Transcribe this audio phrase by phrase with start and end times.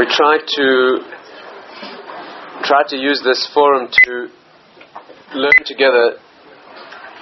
[0.00, 1.04] we try to
[2.64, 4.28] try to use this forum to
[5.34, 6.16] learn together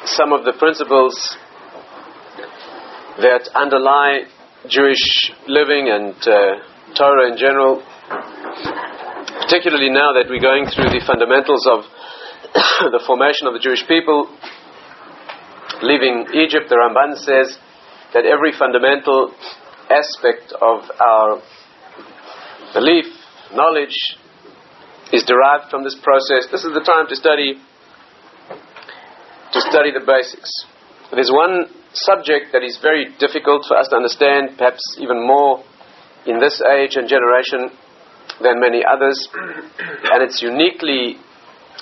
[0.05, 1.37] some of the principles
[3.19, 4.31] that underlie
[4.69, 5.03] Jewish
[5.49, 7.83] living and uh, Torah in general,
[9.43, 11.83] particularly now that we're going through the fundamentals of
[12.95, 14.31] the formation of the Jewish people.
[15.83, 17.59] Leaving Egypt, the Ramban says
[18.15, 19.35] that every fundamental
[19.91, 21.43] aspect of our
[22.75, 23.07] belief,
[23.53, 23.97] knowledge,
[25.13, 26.47] is derived from this process.
[26.51, 27.57] This is the time to study
[29.53, 30.51] to study the basics.
[31.11, 35.65] There's one subject that is very difficult for us to understand, perhaps even more
[36.27, 37.73] in this age and generation
[38.43, 39.17] than many others,
[40.13, 41.17] and it's uniquely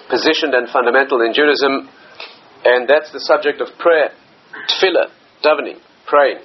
[0.08, 1.90] positioned and fundamental in Judaism,
[2.64, 4.10] and that's the subject of prayer,
[4.70, 5.10] tefillah,
[5.42, 6.38] davening, praying.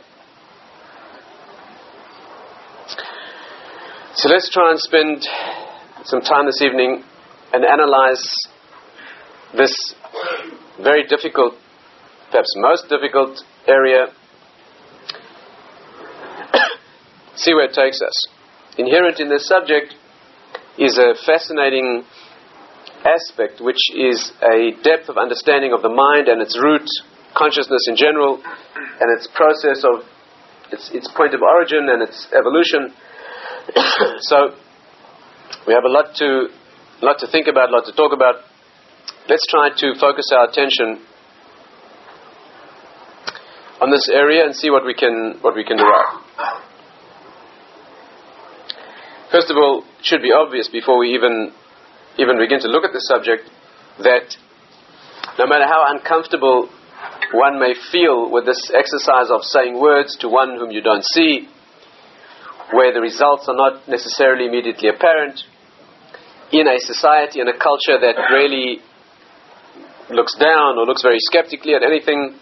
[4.13, 5.23] So let's try and spend
[6.03, 7.01] some time this evening
[7.53, 8.21] and analyze
[9.55, 9.95] this
[10.83, 11.53] very difficult,
[12.29, 14.07] perhaps most difficult area.
[17.35, 18.27] See where it takes us.
[18.77, 19.95] Inherent in this subject
[20.77, 22.03] is a fascinating
[23.05, 26.83] aspect, which is a depth of understanding of the mind and its root,
[27.33, 30.03] consciousness in general, and its process of
[30.69, 32.93] its, its point of origin and its evolution.
[34.19, 34.55] so
[35.67, 36.47] we have a lot to
[37.01, 38.43] lot to think about, a lot to talk about.
[39.29, 41.05] Let's try to focus our attention
[43.81, 46.21] on this area and see what we can what we can derive.
[49.31, 51.51] First of all, it should be obvious before we even
[52.17, 53.49] even begin to look at the subject
[53.99, 54.35] that
[55.39, 56.69] no matter how uncomfortable
[57.33, 61.47] one may feel with this exercise of saying words to one whom you don't see,
[62.71, 65.41] where the results are not necessarily immediately apparent,
[66.51, 68.79] in a society and a culture that really
[70.09, 72.35] looks down or looks very skeptically at anything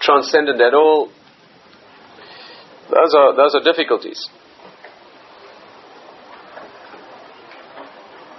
[0.00, 1.10] transcendent at all,
[2.90, 4.28] those are, those are difficulties.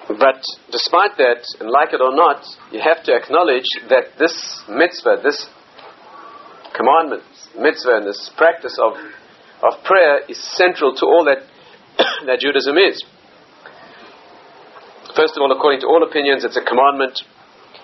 [0.07, 5.21] But despite that, and like it or not, you have to acknowledge that this mitzvah,
[5.23, 5.47] this
[6.75, 7.23] commandment,
[7.57, 8.93] mitzvah, and this practice of,
[9.63, 11.47] of prayer is central to all that,
[12.27, 12.99] that Judaism is.
[15.15, 17.21] First of all, according to all opinions, it's a commandment,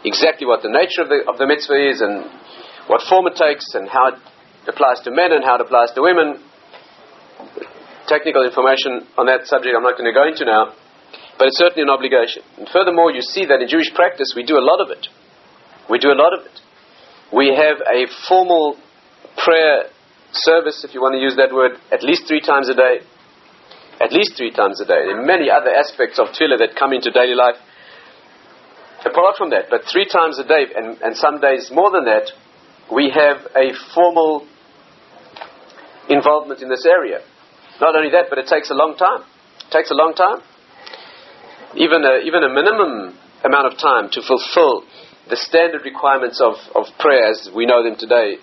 [0.03, 2.27] exactly what the nature of the, of the mitzvah is, and
[2.91, 4.19] what form it takes, and how it
[4.67, 6.43] applies to men and how it applies to women.
[8.07, 10.73] Technical information on that subject I'm not going to go into now.
[11.37, 12.43] But it's certainly an obligation.
[12.57, 15.07] And furthermore, you see that in Jewish practice we do a lot of it.
[15.87, 16.57] We do a lot of it.
[17.31, 18.75] We have a formal
[19.37, 19.93] prayer
[20.31, 23.01] service, if you want to use that word, at least three times a day.
[23.99, 25.05] At least three times a day.
[25.05, 27.55] There are many other aspects of tefillah that come into daily life.
[29.05, 32.31] Apart from that, but three times a day, and, and some days more than that,
[32.91, 34.45] we have a formal
[36.09, 37.19] involvement in this area.
[37.79, 39.23] Not only that, but it takes a long time.
[39.67, 40.43] It takes a long time
[41.75, 43.13] even a, even a minimum
[43.43, 44.83] amount of time to fulfill
[45.29, 48.37] the standard requirements of, of prayer as we know them today.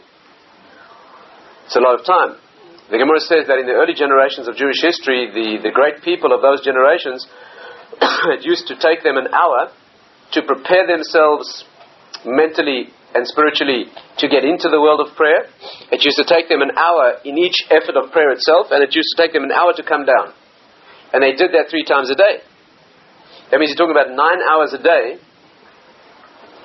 [1.67, 2.39] It's a lot of time.
[2.91, 6.31] The Gemara says that in the early generations of Jewish history, the, the great people
[6.31, 7.27] of those generations,
[8.39, 9.75] it used to take them an hour
[10.39, 11.67] to prepare themselves
[12.23, 13.91] mentally and spiritually
[14.23, 15.51] to get into the world of prayer.
[15.91, 18.95] It used to take them an hour in each effort of prayer itself, and it
[18.95, 20.31] used to take them an hour to come down.
[21.11, 22.47] And they did that three times a day.
[23.51, 25.19] That means you're talking about nine hours a day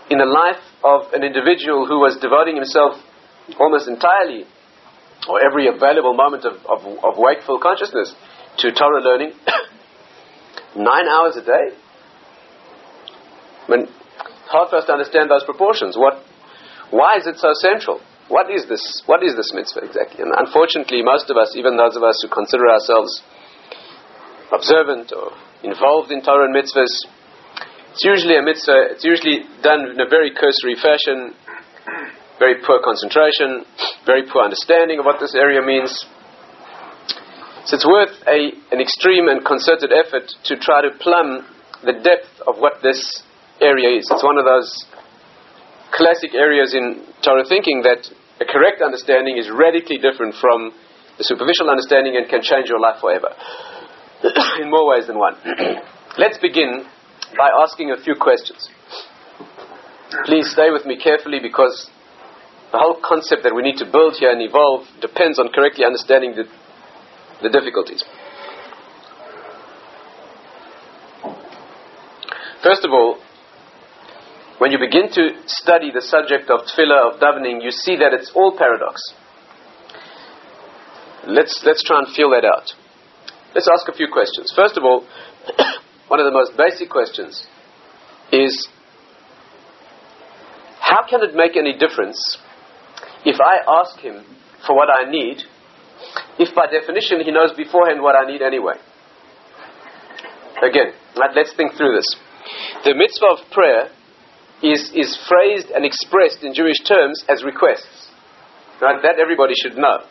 [0.09, 3.01] in the life of an individual who was devoting himself
[3.57, 4.45] almost entirely,
[5.27, 8.15] or every available moment of, of, of wakeful consciousness,
[8.57, 9.33] to Torah learning.
[10.75, 11.65] nine hours a day?
[13.67, 13.87] I mean,
[14.49, 15.95] hard for us to understand those proportions.
[15.95, 16.23] What,
[16.89, 18.01] why is it so central?
[18.27, 19.03] What is this?
[19.05, 20.23] What is this mitzvah exactly?
[20.23, 23.21] And unfortunately, most of us, even those of us who consider ourselves
[24.51, 25.31] observant or
[25.63, 26.91] involved in Torah and mitzvahs.
[27.91, 31.35] It's usually a mitzvah, it's usually done in a very cursory fashion,
[32.41, 33.61] very poor concentration,
[34.09, 35.93] very poor understanding of what this area means.
[37.69, 41.45] So it's worth a, an extreme and concerted effort to try to plumb
[41.85, 42.97] the depth of what this
[43.61, 44.09] area is.
[44.09, 44.73] It's one of those
[45.93, 48.09] classic areas in Torah thinking that
[48.41, 50.73] a correct understanding is radically different from
[51.21, 53.29] the superficial understanding and can change your life forever.
[54.61, 55.37] in more ways than one.
[56.17, 56.89] Let's begin
[57.37, 58.65] by asking a few questions.
[60.25, 61.89] Please stay with me carefully because
[62.71, 66.35] the whole concept that we need to build here and evolve depends on correctly understanding
[66.35, 66.47] the,
[67.43, 68.03] the difficulties.
[72.63, 73.19] First of all,
[74.59, 78.31] when you begin to study the subject of tefillah, of davening, you see that it's
[78.35, 79.01] all paradox.
[81.27, 82.71] Let's, let's try and feel that out.
[83.53, 84.53] Let's ask a few questions.
[84.55, 85.01] First of all,
[86.07, 87.45] one of the most basic questions
[88.31, 88.69] is
[90.79, 92.37] how can it make any difference
[93.25, 94.23] if I ask him
[94.65, 95.43] for what I need,
[96.39, 98.75] if by definition he knows beforehand what I need anyway?
[100.61, 102.09] Again, let's think through this.
[102.85, 103.89] The mitzvah of prayer
[104.61, 108.09] is, is phrased and expressed in Jewish terms as requests.
[108.81, 109.01] Right?
[109.01, 110.05] That everybody should know.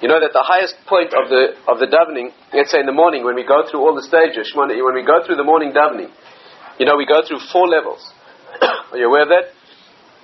[0.00, 2.96] You know that the highest point of the, of the davening, let's say in the
[2.96, 6.08] morning when we go through all the stages, when we go through the morning davening,
[6.80, 8.00] you know, we go through four levels.
[8.92, 9.52] Are you aware of that?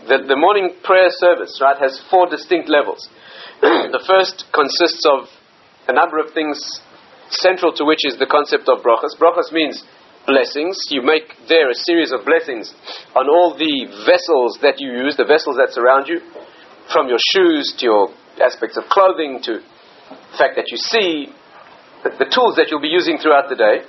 [0.04, 3.08] The, the morning prayer service, right, has four distinct levels.
[3.60, 5.32] the first consists of
[5.88, 6.60] a number of things
[7.30, 9.16] central to which is the concept of brachas.
[9.16, 9.82] Brachas means
[10.26, 10.76] blessings.
[10.90, 12.74] You make there a series of blessings
[13.16, 16.20] on all the vessels that you use, the vessels that surround you,
[16.92, 18.04] from your shoes to your
[18.38, 21.32] aspects of clothing to the fact that you see,
[22.04, 23.82] the, the tools that you'll be using throughout the day.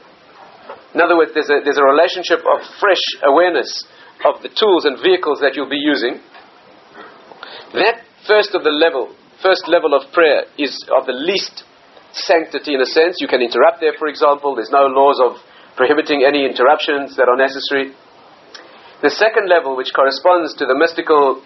[0.95, 3.85] In other words, there's a, there's a relationship of fresh awareness
[4.25, 6.19] of the tools and vehicles that you'll be using.
[7.73, 11.63] That first of the level, first level of prayer is of the least
[12.13, 13.17] sanctity in a sense.
[13.19, 14.55] You can interrupt there, for example.
[14.55, 15.37] There's no laws of
[15.75, 17.93] prohibiting any interruptions that are necessary.
[19.03, 21.43] The second level, which corresponds to the mystical,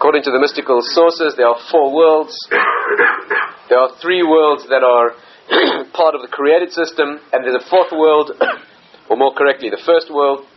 [0.00, 2.32] according to the mystical sources, there are four worlds.
[3.68, 5.12] there are three worlds that are
[5.92, 8.32] part of the created system, and there's a fourth world,
[9.10, 10.48] or more correctly, the first world,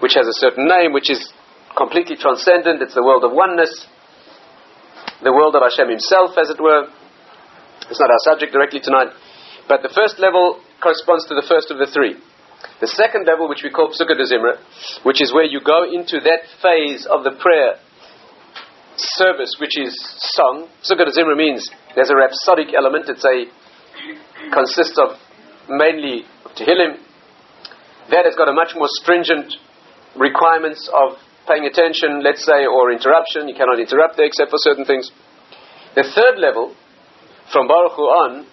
[0.00, 1.32] which has a certain name, which is
[1.76, 2.82] completely transcendent.
[2.82, 3.86] It's the world of oneness,
[5.22, 6.90] the world of Hashem Himself, as it were.
[7.90, 9.14] It's not our subject directly tonight.
[9.68, 12.16] But the first level corresponds to the first of the three.
[12.80, 14.58] The second level, which we call Psukkah Zimra,
[15.04, 17.78] which is where you go into that phase of the prayer
[18.96, 19.94] service, which is
[20.34, 20.68] song.
[20.82, 23.08] Psukkah Zimra means there's a rhapsodic element.
[23.08, 23.46] It's a
[24.52, 25.18] consists of
[25.68, 26.24] mainly
[26.56, 26.98] Tehillim.
[28.10, 29.54] That has got a much more stringent
[30.16, 33.48] requirements of paying attention, let's say, or interruption.
[33.48, 35.10] You cannot interrupt there except for certain things.
[35.96, 36.76] The third level,
[37.52, 38.46] from Baruch Hu on,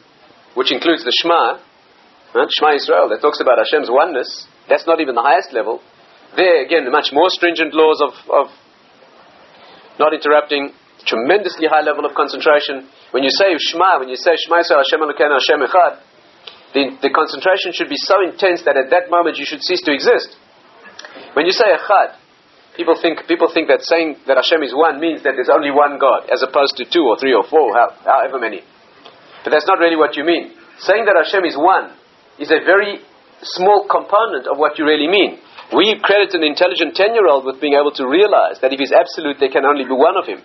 [0.56, 1.60] which includes the Shema,
[2.36, 2.52] Right?
[2.52, 4.28] Shema Israel, that talks about Hashem's oneness.
[4.68, 5.80] That's not even the highest level.
[6.36, 8.46] There, again, the much more stringent laws of, of
[9.96, 10.76] not interrupting,
[11.08, 12.92] tremendously high level of concentration.
[13.16, 15.94] When you say Shema, when you say Shema Israel, Hashem Elokeinu, Hashem Echad,
[16.76, 19.96] the, the concentration should be so intense that at that moment you should cease to
[19.96, 20.36] exist.
[21.34, 22.16] When you say Echad,
[22.76, 26.00] people think, people think that saying that Hashem is one means that there's only one
[26.00, 28.62] God, as opposed to two or three or four, however many.
[29.44, 30.56] But that's not really what you mean.
[30.80, 31.96] Saying that Hashem is one
[32.40, 33.00] is a very
[33.42, 35.40] small component of what you really mean.
[35.74, 38.94] We credit an intelligent 10 year old with being able to realize that if he's
[38.94, 40.44] absolute, there can only be one of him.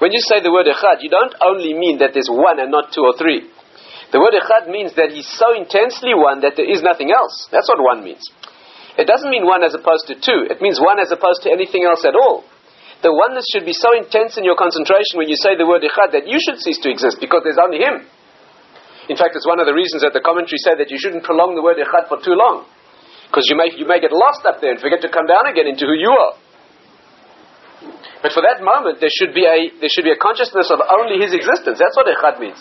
[0.00, 2.90] When you say the word echad, you don't only mean that there's one and not
[2.90, 3.46] two or three.
[4.10, 7.46] The word echad means that he's so intensely one that there is nothing else.
[7.52, 8.26] That's what one means.
[8.98, 10.50] It doesn't mean one as opposed to two.
[10.50, 12.42] It means one as opposed to anything else at all.
[13.00, 16.12] The oneness should be so intense in your concentration when you say the word echad
[16.12, 18.04] that you should cease to exist because there's only him.
[19.08, 21.56] In fact, it's one of the reasons that the commentary said that you shouldn't prolong
[21.56, 22.68] the word echad for too long.
[23.32, 25.64] Because you may, you may get lost up there and forget to come down again
[25.64, 26.34] into who you are.
[28.20, 31.16] But for that moment, there should be a, there should be a consciousness of only
[31.16, 31.80] his existence.
[31.80, 32.60] That's what echad means.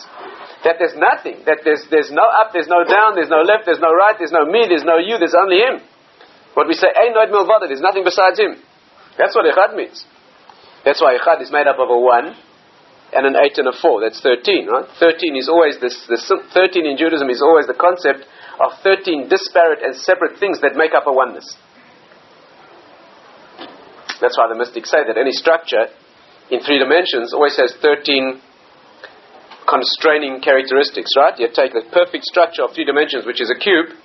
[0.63, 1.43] That there's nothing.
[1.43, 4.31] That there's, there's no up, there's no down, there's no left, there's no right, there's
[4.31, 5.83] no me, there's no you, there's only him.
[6.53, 8.57] What we say, Ein Od Milvado, there's nothing besides him.
[9.17, 10.05] That's what echad means.
[10.83, 12.35] That's why echad is made up of a one,
[13.13, 14.01] and an 8 and a 4.
[14.01, 14.85] That's 13, right?
[14.99, 18.25] 13 is always this, this 13 in Judaism is always the concept
[18.61, 21.57] of 13 disparate and separate things that make up a oneness.
[24.21, 25.87] That's why the mystics say that any structure
[26.51, 28.41] in three dimensions always has 13
[29.67, 31.37] constraining characteristics, right?
[31.39, 33.95] You take the perfect structure of three dimensions, which is a cube.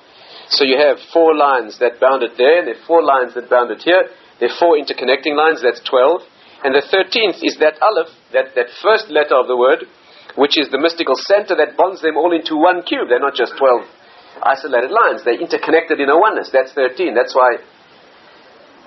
[0.49, 3.49] So you have four lines that bound it there, and there are four lines that
[3.49, 4.09] bound it here.
[4.41, 6.21] There are four interconnecting lines, that's 12.
[6.65, 9.85] And the 13th is that aleph, that, that first letter of the word,
[10.37, 13.09] which is the mystical center that bonds them all into one cube.
[13.09, 13.85] They're not just 12
[14.43, 15.23] isolated lines.
[15.25, 16.51] They're interconnected in a oneness.
[16.53, 17.15] That's 13.
[17.15, 17.61] That's why,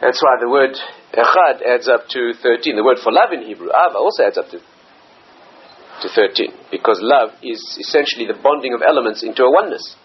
[0.02, 0.76] that's why the word
[1.14, 2.76] echad adds up to 13.
[2.76, 6.52] The word for love in Hebrew, ahava, also adds up to, to 13.
[6.70, 9.96] Because love is essentially the bonding of elements into a oneness.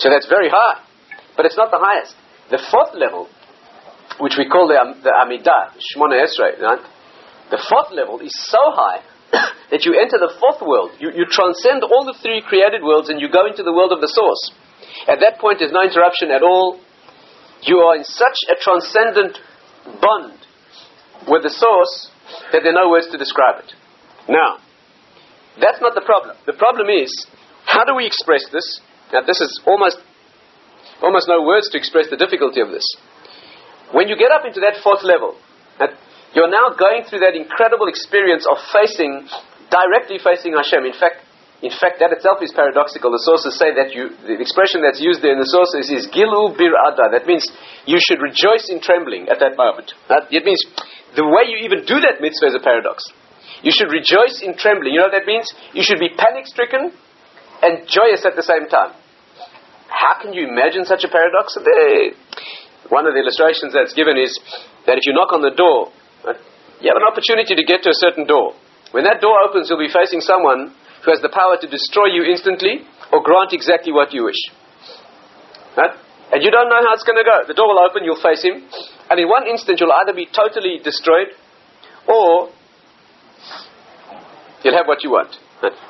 [0.00, 0.80] So that's very high.
[1.36, 2.16] But it's not the highest.
[2.50, 3.28] The fourth level
[4.20, 6.84] which we call the, the Amidah, Shmona Esrei, right?
[7.50, 9.00] The fourth level is so high
[9.72, 10.92] that you enter the fourth world.
[11.00, 14.00] You, you transcend all the three created worlds and you go into the world of
[14.04, 14.52] the source.
[15.08, 16.78] At that point, there's no interruption at all.
[17.64, 19.40] You are in such a transcendent
[20.00, 20.36] bond
[21.28, 22.12] with the source
[22.52, 23.72] that there are no words to describe it.
[24.28, 24.60] Now,
[25.60, 26.36] that's not the problem.
[26.46, 27.10] The problem is,
[27.64, 28.80] how do we express this?
[29.12, 29.98] Now, this is almost,
[31.02, 32.84] almost no words to express the difficulty of this.
[33.92, 35.34] When you get up into that fourth level,
[36.34, 39.26] you're now going through that incredible experience of facing,
[39.66, 40.86] directly facing Hashem.
[40.86, 41.26] In fact,
[41.60, 43.12] in fact, that itself is paradoxical.
[43.12, 46.56] The sources say that you, the expression that's used there in the sources is gilu
[46.56, 47.12] bir ada.
[47.12, 47.44] That means
[47.84, 49.92] you should rejoice in trembling at that moment.
[50.08, 50.62] That, it means
[51.18, 53.04] the way you even do that mitzvah is a paradox.
[53.60, 54.96] You should rejoice in trembling.
[54.96, 55.52] You know what that means?
[55.76, 56.96] You should be panic stricken
[57.60, 58.96] and joyous at the same time.
[59.90, 61.58] How can you imagine such a paradox?
[62.88, 64.32] One of the illustrations that's given is
[64.86, 65.92] that if you knock on the door
[66.24, 66.34] uh,
[66.80, 68.56] you have an opportunity to get to a certain door.
[68.90, 70.72] When that door opens, you'll be facing someone
[71.04, 72.82] who has the power to destroy you instantly
[73.12, 74.40] or grant exactly what you wish.
[75.76, 77.46] And you don't know how it's going to go.
[77.46, 78.62] The door will open, you'll face him,
[79.10, 81.34] and in one instant you'll either be totally destroyed
[82.08, 82.50] or
[84.62, 85.36] you'll have what you want.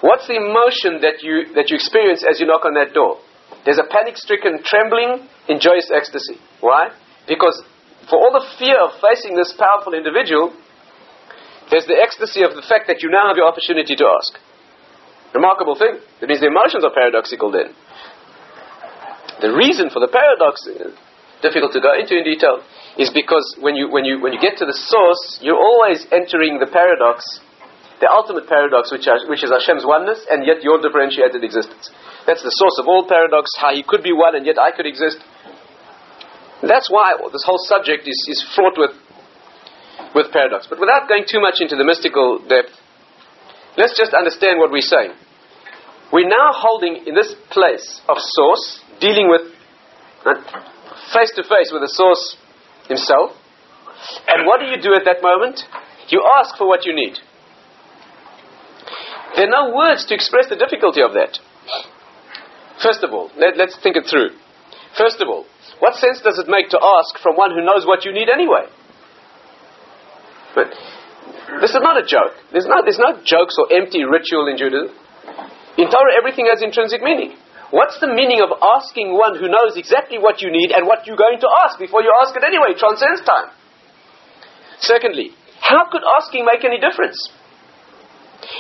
[0.00, 3.18] What's the emotion that you, that you experience as you knock on that door?
[3.64, 6.40] There's a panic stricken trembling in joyous ecstasy.
[6.60, 6.90] Why?
[7.28, 7.62] Because
[8.08, 10.56] for all the fear of facing this powerful individual,
[11.70, 14.34] there's the ecstasy of the fact that you now have your opportunity to ask.
[15.34, 16.02] Remarkable thing.
[16.18, 17.70] That means the emotions are paradoxical then.
[19.38, 20.90] The reason for the paradox, uh,
[21.40, 22.60] difficult to go into in detail,
[22.98, 26.58] is because when you, when you, when you get to the source, you're always entering
[26.58, 27.24] the paradox,
[28.02, 31.88] the ultimate paradox, which, are, which is Hashem's oneness and yet your differentiated existence.
[32.26, 34.86] That's the source of all paradox, how He could be one and yet I could
[34.86, 35.18] exist.
[36.62, 38.92] That's why this whole subject is, is fraught with,
[40.14, 40.66] with paradox.
[40.68, 42.76] But without going too much into the mystical depth,
[43.78, 45.12] let's just understand what we're saying.
[46.12, 49.52] We're now holding in this place of source, dealing with
[51.14, 52.36] face to face with the source
[52.88, 53.32] himself.
[54.28, 55.60] And what do you do at that moment?
[56.08, 57.16] You ask for what you need.
[59.36, 61.38] There are no words to express the difficulty of that.
[62.82, 64.32] First of all, let, us think it through.
[64.96, 65.44] First of all,
[65.78, 68.66] what sense does it make to ask from one who knows what you need anyway?
[70.54, 70.72] But
[71.60, 72.34] this is not a joke.
[72.52, 74.96] There's no, there's no jokes or empty ritual in Judaism.
[75.78, 77.36] In Torah, everything has intrinsic meaning.
[77.70, 81.20] What's the meaning of asking one who knows exactly what you need and what you're
[81.20, 82.74] going to ask before you ask it anyway?
[82.74, 83.54] Transcends time.
[84.80, 87.16] Secondly, how could asking make any difference?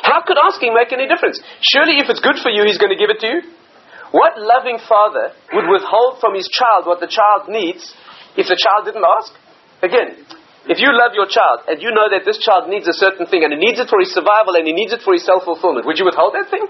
[0.04, 1.42] How could asking make any difference?
[1.74, 3.40] Surely, if it's good for you, he's going to give it to you.
[4.10, 7.94] What loving father would withhold from his child what the child needs
[8.34, 9.30] if the child didn't ask?
[9.86, 10.26] Again,
[10.66, 13.46] if you love your child and you know that this child needs a certain thing
[13.46, 15.86] and he needs it for his survival and he needs it for his self fulfillment,
[15.86, 16.66] would you withhold that thing?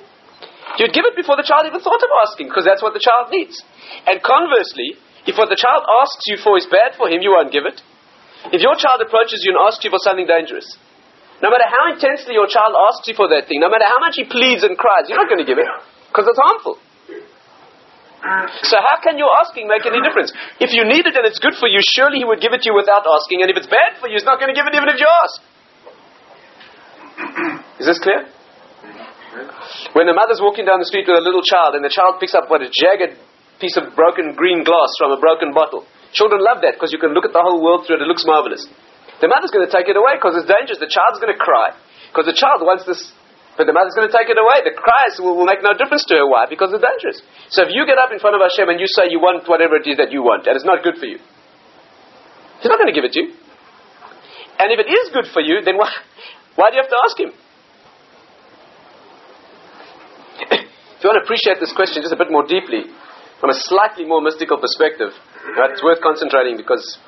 [0.78, 3.32] You'd give it before the child even thought of asking because that's what the child
[3.32, 3.58] needs.
[4.06, 7.50] And conversely, if what the child asks you for is bad for him, you won't
[7.50, 7.82] give it.
[8.52, 10.64] If your child approaches you and asks you for something dangerous,
[11.42, 14.16] no matter how intensely your child asks you for that thing, no matter how much
[14.20, 15.68] he pleads and cries, you're not going to give it
[16.08, 16.76] because it's harmful.
[18.20, 20.28] So how can your asking make any difference?
[20.60, 22.68] If you need it and it's good for you, surely he would give it to
[22.68, 23.40] you without asking.
[23.40, 25.08] And if it's bad for you, he's not going to give it even if you
[25.08, 25.36] ask.
[27.80, 28.28] Is this clear?
[29.96, 32.36] When a mother's walking down the street with a little child and the child picks
[32.36, 33.16] up what a jagged
[33.56, 35.88] piece of broken green glass from a broken bottle.
[36.12, 38.04] Children love that because you can look at the whole world through it.
[38.04, 38.66] It looks marvelous.
[39.20, 40.80] The mother's going to take it away because it's dangerous.
[40.80, 41.76] The child's going to cry
[42.10, 43.12] because the child wants this
[43.58, 44.62] but the mother's going to take it away.
[44.62, 46.26] The cries will, will, make no difference to her.
[46.26, 46.46] Why?
[46.46, 47.18] Because it's dangerous.
[47.50, 49.76] So if you get up in front of Hashem and you say you want whatever
[49.76, 51.18] it is that you want, and it's not good for you,
[52.60, 53.32] He's not going to give it to you.
[54.60, 55.88] And if it is good for you, then why,
[56.56, 57.32] why do you have to ask Him?
[60.60, 62.84] if you want to appreciate this question just a bit more deeply,
[63.40, 65.16] from a slightly more mystical perspective,
[65.56, 67.00] right, it's worth concentrating because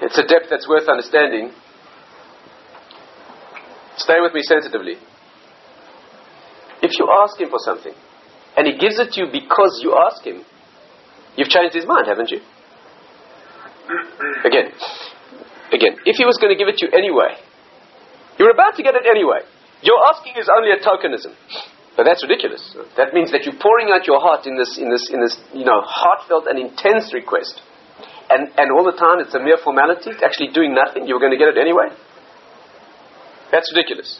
[0.00, 1.50] it's a depth that's worth understanding.
[3.96, 4.96] Stay with me sensitively.
[6.82, 7.94] If you ask him for something,
[8.56, 10.44] and he gives it to you because you ask him,
[11.36, 12.40] you've changed his mind, haven't you?
[14.44, 14.72] Again,
[15.72, 17.38] again, if he was going to give it to you anyway,
[18.38, 19.40] you're about to get it anyway.
[19.82, 21.34] Your asking is only a tokenism.
[21.96, 22.74] But that's ridiculous.
[22.96, 25.64] That means that you're pouring out your heart in this, in this, in this, you
[25.64, 27.60] know, heartfelt and intense request.
[28.30, 31.20] And, and all the time it's a mere formality, it's actually doing nothing, you were
[31.20, 31.92] going to get it anyway.
[33.52, 34.18] That's ridiculous.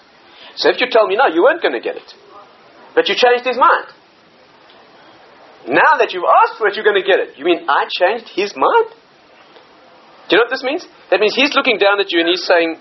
[0.57, 2.07] So if you tell me, no, you weren't going to get it,
[2.95, 3.89] but you changed his mind.
[5.67, 7.39] Now that you've asked for it, you're going to get it.
[7.39, 8.93] You mean I changed his mind?
[10.29, 10.85] Do you know what this means?
[11.11, 12.77] That means he's looking down at you and he's saying,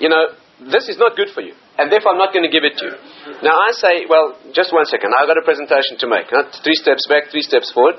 [0.00, 0.34] you know,
[0.70, 2.84] this is not good for you, and therefore I'm not going to give it to
[2.86, 2.96] you.
[3.42, 6.30] Now I say, well, just one second, I've got a presentation to make.
[6.62, 7.96] Three steps back, three steps forward.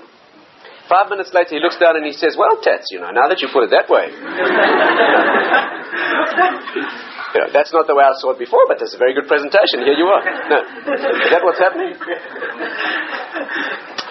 [0.87, 3.39] Five minutes later, he looks down and he says, Well, Tatz, you know, now that
[3.41, 4.11] you put it that way.
[7.33, 9.27] you know, that's not the way I saw it before, but that's a very good
[9.27, 9.81] presentation.
[9.81, 10.21] Here you are.
[10.21, 10.59] No.
[11.25, 11.97] Is that what's happening?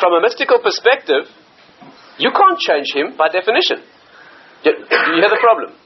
[0.03, 1.31] From a mystical perspective,
[2.19, 3.83] you can't change him by definition.
[4.67, 5.79] Do you hear the problem?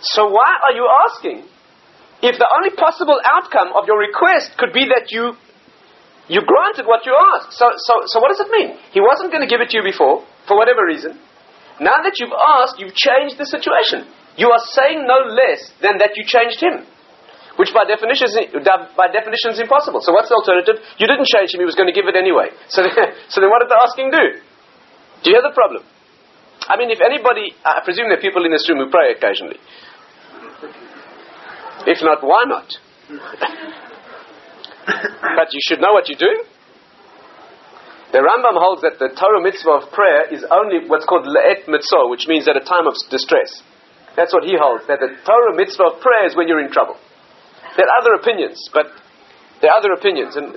[0.00, 1.48] So why are you asking
[2.22, 5.36] if the only possible outcome of your request could be that you
[6.30, 7.58] you granted what you asked.
[7.58, 8.78] So, so, so what does it mean?
[8.94, 11.18] He wasn't going to give it to you before, for whatever reason.
[11.82, 14.06] Now that you've asked, you've changed the situation.
[14.36, 16.86] You are saying no less than that you changed him.
[17.58, 18.38] Which by definition, is,
[18.96, 20.00] by definition is impossible.
[20.00, 20.80] So what's the alternative?
[20.96, 22.48] You didn't change him, he was going to give it anyway.
[22.72, 24.40] So so then what did the asking do?
[25.20, 25.84] Do you hear the problem?
[26.64, 29.58] I mean, if anybody, I presume there are people in this room who pray occasionally.
[31.84, 32.68] If not, why not?
[35.36, 36.44] but you should know what you're doing.
[38.12, 42.10] The Rambam holds that the Torah mitzvah of prayer is only what's called le'et mitzvah,
[42.10, 43.62] which means at a time of distress.
[44.16, 46.98] That's what he holds, that the Torah mitzvah of prayer is when you're in trouble.
[47.76, 48.86] There are other opinions, but
[49.62, 50.36] there are other opinions.
[50.36, 50.54] And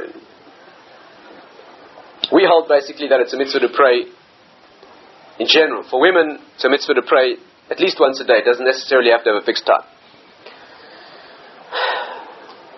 [2.34, 4.10] we hold basically that it's a mitzvah to pray
[5.40, 5.84] in general.
[5.86, 7.38] For women, it's a mitzvah to pray
[7.70, 8.42] at least once a day.
[8.42, 9.86] It doesn't necessarily have to have a fixed time.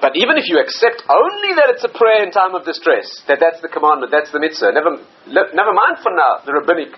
[0.02, 3.40] But even if you accept only that it's a prayer in time of distress, that
[3.40, 6.94] that's the commandment, that's the mitzvah, never, never mind for now the rabbinic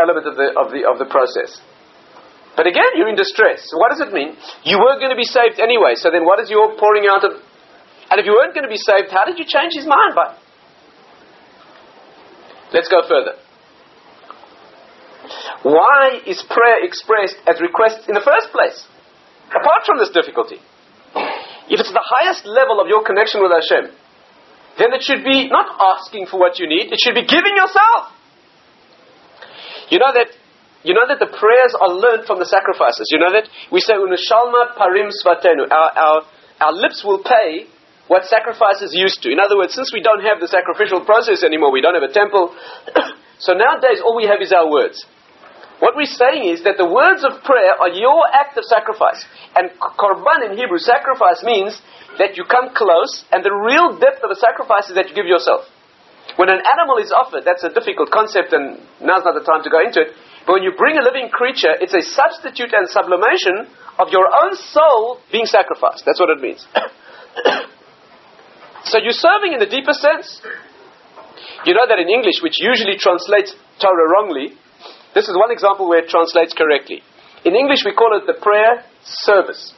[0.00, 1.60] element of the, of the, of the process.
[2.58, 3.70] But again, you're in distress.
[3.70, 4.34] So what does it mean?
[4.66, 7.38] You were going to be saved anyway, so then what is your pouring out of...
[8.10, 10.34] And if you weren't going to be saved, how did you change his mind by?
[12.74, 13.38] Let's go further.
[15.62, 18.82] Why is prayer expressed as request in the first place?
[19.54, 20.58] Apart from this difficulty.
[21.70, 23.94] If it's the highest level of your connection with Hashem,
[24.82, 28.10] then it should be not asking for what you need, it should be giving yourself.
[29.90, 30.26] You know that
[30.86, 33.10] you know that the prayers are learned from the sacrifices.
[33.10, 35.66] You know that we say Uneshalma parim sefatenu.
[35.66, 36.18] Our, our,
[36.62, 37.66] our lips will pay
[38.06, 39.28] what sacrifices used to.
[39.30, 42.14] In other words, since we don't have the sacrificial process anymore, we don't have a
[42.14, 42.54] temple.
[43.38, 45.04] so nowadays all we have is our words.
[45.78, 49.22] What we're saying is that the words of prayer are your act of sacrifice.
[49.54, 51.78] And korban in Hebrew, sacrifice means
[52.18, 55.30] that you come close, and the real depth of a sacrifice is that you give
[55.30, 55.70] yourself.
[56.34, 59.70] When an animal is offered, that's a difficult concept, and now's not the time to
[59.70, 60.18] go into it.
[60.48, 63.68] But when you bring a living creature, it's a substitute and sublimation
[64.00, 66.08] of your own soul being sacrificed.
[66.08, 66.64] That's what it means.
[68.88, 70.40] so you're serving in the deeper sense.
[71.68, 74.56] You know that in English, which usually translates Torah wrongly,
[75.12, 77.04] this is one example where it translates correctly.
[77.44, 79.76] In English, we call it the prayer service.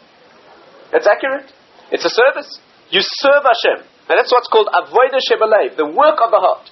[0.94, 1.50] That's accurate.
[1.90, 2.62] It's a service.
[2.94, 3.82] You serve Hashem.
[4.06, 6.70] And that's what's called avodah shebalev, the work of the heart.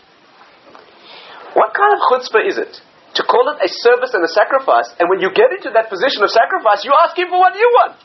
[1.59, 2.79] What kind of chutzpah is it
[3.15, 6.21] to call it a service and a sacrifice, and when you get into that position
[6.21, 7.97] of sacrifice, you ask Him for what you want?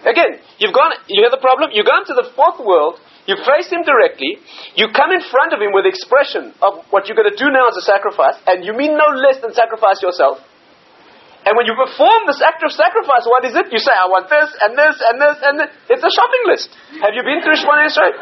[0.00, 1.76] Again, you've gone, you hear the problem?
[1.76, 2.96] You've gone to the fourth world,
[3.28, 4.40] you face him directly,
[4.72, 7.68] you come in front of him with expression of what you're going to do now
[7.68, 10.40] as a sacrifice, and you mean no less than sacrifice yourself.
[11.44, 13.72] And when you perform this act of sacrifice, what is it?
[13.72, 15.70] You say, I want this, and this, and this, and this.
[15.88, 16.68] It's a shopping list.
[17.00, 18.12] Have you been through Shemona Esrei?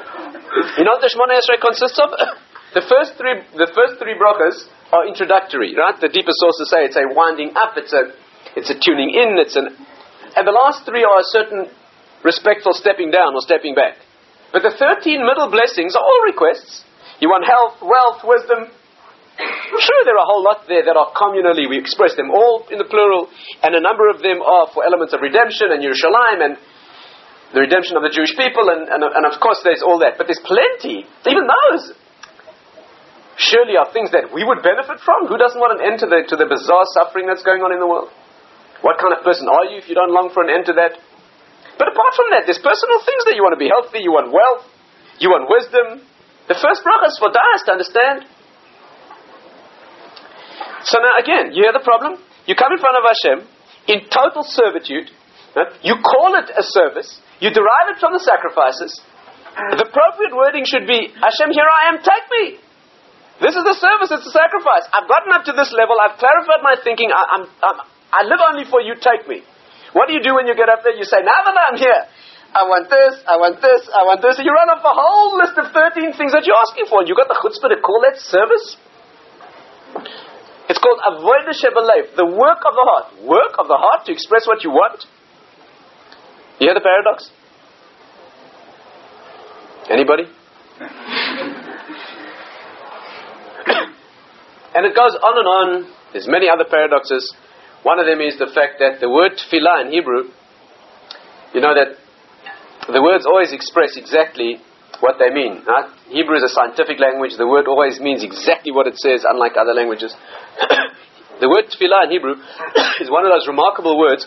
[0.79, 2.15] You know what the Shemona Esrei consists of?
[2.79, 5.97] the first three, the first three brachas are introductory, right?
[6.01, 8.13] The deeper sources say it's a winding up, it's a,
[8.57, 9.69] it's a tuning in, it's an,
[10.37, 11.69] and the last three are a certain
[12.25, 14.01] respectful stepping down or stepping back.
[14.53, 16.85] But the 13 middle blessings are all requests.
[17.21, 18.73] You want health, wealth, wisdom.
[19.69, 21.69] Sure, there are a whole lot there that are communally.
[21.69, 23.29] We express them all in the plural,
[23.63, 26.55] and a number of them are for elements of redemption and Yerushalayim and
[27.55, 30.19] the redemption of the Jewish people, and, and, and of course there's all that.
[30.19, 31.07] But there's plenty.
[31.29, 31.95] Even those
[33.39, 35.31] surely are things that we would benefit from.
[35.31, 37.79] Who doesn't want an end to the, to the bizarre suffering that's going on in
[37.79, 38.11] the world?
[38.83, 40.99] What kind of person are you if you don't long for an end to that?
[41.79, 44.35] But apart from that, there's personal things that you want to be healthy, you want
[44.35, 44.67] wealth,
[45.23, 46.03] you want wisdom.
[46.51, 48.27] The first bracha is for da'as to understand.
[50.83, 52.19] So now again, you hear the problem?
[52.47, 53.39] You come in front of Hashem
[53.87, 55.11] in total servitude.
[55.83, 57.19] You call it a service.
[57.39, 58.95] You derive it from the sacrifices.
[59.55, 62.45] The appropriate wording should be, Hashem, here I am, take me.
[63.39, 64.85] This is the service, it's the sacrifice.
[64.91, 67.77] I've gotten up to this level, I've clarified my thinking, I, I'm, I'm,
[68.11, 69.47] I live only for you, take me.
[69.95, 70.95] What do you do when you get up there?
[70.95, 72.03] You say, now that I'm here,
[72.53, 74.41] I want this, I want this, I want this.
[74.41, 77.05] And you run off a whole list of 13 things that you're asking for.
[77.05, 78.77] And you got the chutzpah to call that service?
[80.69, 83.07] It's called avodah shebalev, the work of the heart.
[83.25, 85.05] Work of the heart to express what you want.
[86.61, 87.31] You hear the paradox?
[89.89, 90.25] Anybody?
[94.75, 95.69] And it goes on and on.
[96.13, 97.35] There's many other paradoxes.
[97.83, 100.35] One of them is the fact that the word tefillah in Hebrew,
[101.55, 101.97] you know that
[102.93, 104.61] the words always express exactly
[105.01, 105.63] what they mean.
[106.11, 107.39] Hebrew is a scientific language.
[107.39, 110.11] The word always means exactly what it says, unlike other languages.
[111.41, 112.35] the word tefillah in Hebrew
[113.05, 114.27] is one of those remarkable words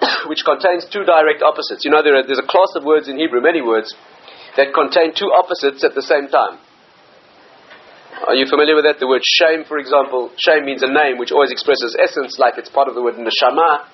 [0.28, 1.84] which contains two direct opposites.
[1.84, 3.94] You know, there are, there's a class of words in Hebrew, many words,
[4.56, 6.60] that contain two opposites at the same time.
[8.26, 9.00] Are you familiar with that?
[9.00, 10.28] The word shame, for example.
[10.36, 13.88] Shame means a name which always expresses essence, like it's part of the word neshama.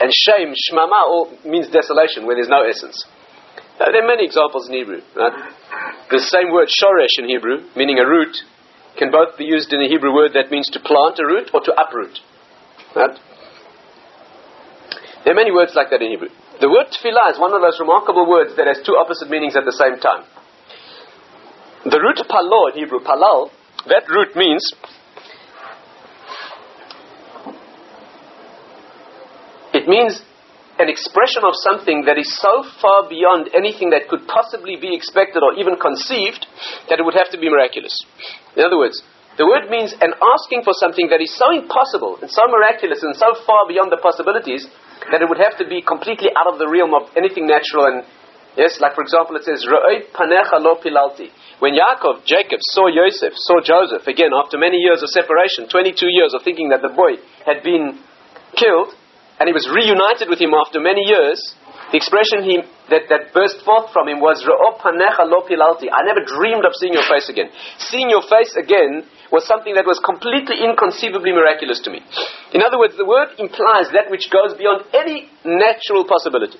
[0.00, 3.06] And shame, shmama, all means desolation, where there's no essence.
[3.80, 5.00] Now, there are many examples in Hebrew.
[5.16, 5.32] Right?
[6.10, 8.36] The same word shoresh in Hebrew, meaning a root,
[8.98, 11.60] can both be used in a Hebrew word that means to plant a root or
[11.64, 12.20] to uproot.
[12.94, 13.16] Right?
[15.24, 16.28] There are many words like that in Hebrew.
[16.60, 19.64] The word tefillah is one of those remarkable words that has two opposite meanings at
[19.64, 20.28] the same time.
[21.84, 23.52] The root palo in Hebrew, palal,
[23.86, 24.64] that root means
[29.74, 30.24] it means
[30.80, 35.44] an expression of something that is so far beyond anything that could possibly be expected
[35.44, 36.48] or even conceived
[36.88, 37.92] that it would have to be miraculous.
[38.56, 39.04] In other words,
[39.36, 43.12] the word means an asking for something that is so impossible and so miraculous and
[43.12, 44.66] so far beyond the possibilities
[45.12, 48.08] that it would have to be completely out of the realm of anything natural and
[48.56, 51.30] Yes, like for example, it says, panecha lo pilalti.
[51.58, 56.34] When Yaakov, Jacob, saw Yosef, saw Joseph, again, after many years of separation, 22 years
[56.34, 57.98] of thinking that the boy had been
[58.54, 58.94] killed,
[59.38, 61.42] and he was reunited with him after many years,
[61.90, 65.90] the expression he, that, that burst forth from him was, panecha lo pilalti.
[65.90, 67.50] I never dreamed of seeing your face again.
[67.78, 69.02] Seeing your face again
[69.34, 72.02] was something that was completely inconceivably miraculous to me.
[72.54, 76.58] In other words, the word implies that which goes beyond any natural possibility.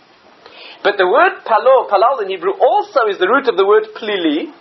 [0.85, 4.53] But the word palo, palal in Hebrew also is the root of the word plili,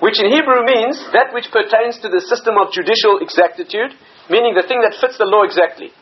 [0.00, 3.92] which in Hebrew means that which pertains to the system of judicial exactitude,
[4.32, 5.92] meaning the thing that fits the law exactly.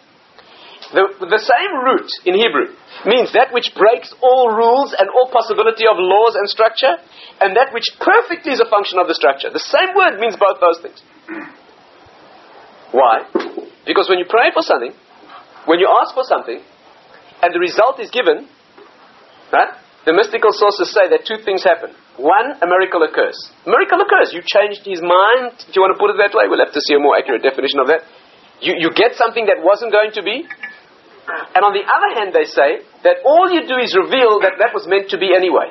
[0.94, 2.70] The, the same root in Hebrew
[3.02, 6.94] means that which breaks all rules and all possibility of laws and structure,
[7.42, 9.50] and that which perfectly is a function of the structure.
[9.50, 11.02] The same word means both those things.
[12.94, 13.26] Why?
[13.84, 14.94] Because when you pray for something,
[15.66, 16.62] when you ask for something,
[17.42, 18.46] and the result is given,
[19.52, 19.72] Right?
[20.08, 21.92] The mystical sources say that two things happen.
[22.16, 23.37] One, a miracle occurs.
[23.66, 24.32] A miracle occurs.
[24.32, 25.52] You changed his mind.
[25.68, 27.44] Do you want to put it that way, we'll have to see a more accurate
[27.44, 28.08] definition of that.
[28.64, 30.48] You, you get something that wasn't going to be.
[31.28, 34.72] And on the other hand, they say that all you do is reveal that that
[34.72, 35.68] was meant to be anyway.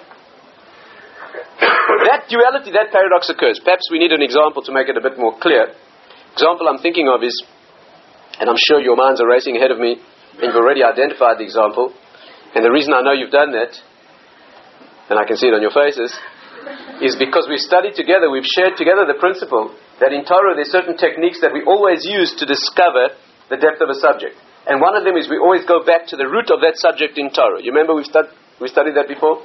[1.58, 3.58] that duality, that paradox occurs.
[3.58, 5.74] Perhaps we need an example to make it a bit more clear.
[6.38, 7.34] Example I'm thinking of is,
[8.38, 9.98] and I'm sure your minds are racing ahead of me,
[10.38, 11.90] and you've already identified the example,
[12.56, 13.74] and the reason I know you've done that,
[15.10, 16.12] and I can see it on your faces,
[17.02, 20.98] is because we've studied together, we've shared together the principle that in Torah there's certain
[20.98, 23.16] techniques that we always use to discover
[23.50, 24.36] the depth of a subject.
[24.68, 27.16] And one of them is we always go back to the root of that subject
[27.16, 27.64] in Torah.
[27.64, 29.40] You remember we, stud- we studied that before?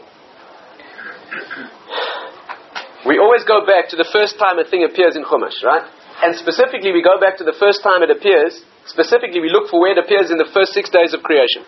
[3.07, 5.87] We always go back to the first time a thing appears in Chumash, right?
[6.23, 8.62] And specifically, we go back to the first time it appears.
[8.87, 11.67] Specifically, we look for where it appears in the first six days of creation.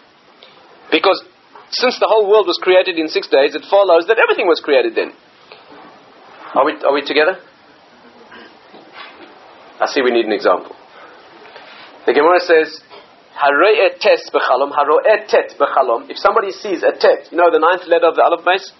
[0.91, 1.23] Because
[1.71, 4.95] since the whole world was created in six days, it follows that everything was created
[4.95, 5.13] then.
[6.55, 7.39] Are we, are we together?
[9.81, 10.77] I see we need an example.
[12.07, 12.81] The Gemara says,
[14.01, 14.71] tes bechalom,
[15.27, 16.11] tet bechalom.
[16.11, 18.71] If somebody sees a tet, you know the ninth letter of the Aleph Beis?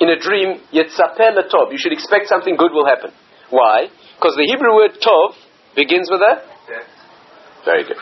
[0.00, 1.72] In a dream, yetzapeh letov.
[1.72, 3.10] You should expect something good will happen.
[3.50, 3.88] Why?
[4.16, 5.34] Because the Hebrew word tov
[5.74, 6.42] begins with a?
[7.64, 7.96] Very good.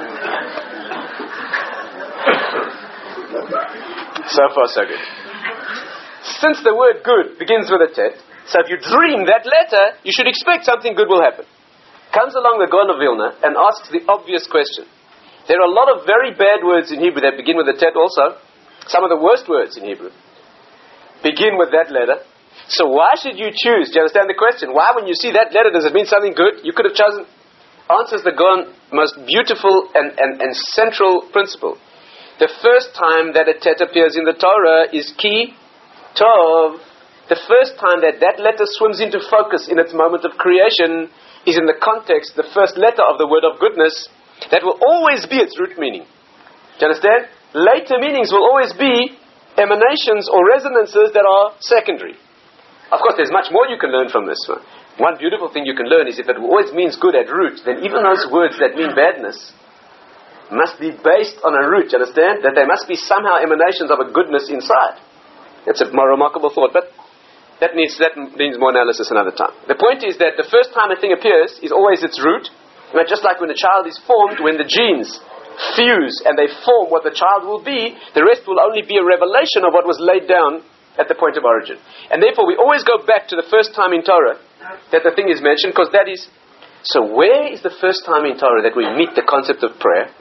[4.28, 5.02] So far, so good.
[6.42, 8.18] Since the word good begins with a tet,
[8.50, 11.46] so if you dream that letter, you should expect something good will happen.
[12.14, 14.86] Comes along the Gaon of Vilna and asks the obvious question.
[15.46, 17.94] There are a lot of very bad words in Hebrew that begin with a tet
[17.94, 18.38] also.
[18.90, 20.10] Some of the worst words in Hebrew
[21.22, 22.22] begin with that letter.
[22.70, 23.90] So why should you choose?
[23.90, 24.74] Do you understand the question?
[24.74, 26.66] Why, when you see that letter, does it mean something good?
[26.66, 27.26] You could have chosen.
[27.86, 31.78] Answers the Gaon most beautiful and, and, and central principle.
[32.36, 35.56] The first time that a tet appears in the Torah is ki
[36.12, 36.76] tov.
[37.32, 41.08] The first time that that letter swims into focus in its moment of creation
[41.48, 44.12] is in the context, the first letter of the word of goodness.
[44.52, 46.04] That will always be its root meaning.
[46.76, 47.32] Do you understand?
[47.56, 49.16] Later meanings will always be
[49.56, 52.20] emanations or resonances that are secondary.
[52.92, 54.60] Of course, there's much more you can learn from this one.
[55.00, 57.80] One beautiful thing you can learn is if it always means good at root, then
[57.80, 59.56] even those words that mean badness
[60.52, 62.46] must be based on a root, you understand?
[62.46, 65.02] That there must be somehow emanations of a goodness inside.
[65.66, 66.70] It's a more remarkable thought.
[66.70, 66.94] But
[67.58, 69.54] that needs, that needs more analysis another time.
[69.66, 72.46] The point is that the first time a thing appears is always its root.
[72.92, 75.10] You know, just like when a child is formed, when the genes
[75.74, 79.04] fuse and they form what the child will be, the rest will only be a
[79.04, 80.62] revelation of what was laid down
[81.00, 81.76] at the point of origin.
[82.12, 84.38] And therefore, we always go back to the first time in Torah
[84.92, 86.28] that the thing is mentioned, because that is.
[86.86, 90.12] So, where is the first time in Torah that we meet the concept of prayer?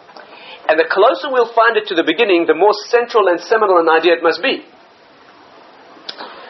[0.65, 3.89] And the closer we'll find it to the beginning, the more central and seminal an
[3.89, 4.65] idea it must be.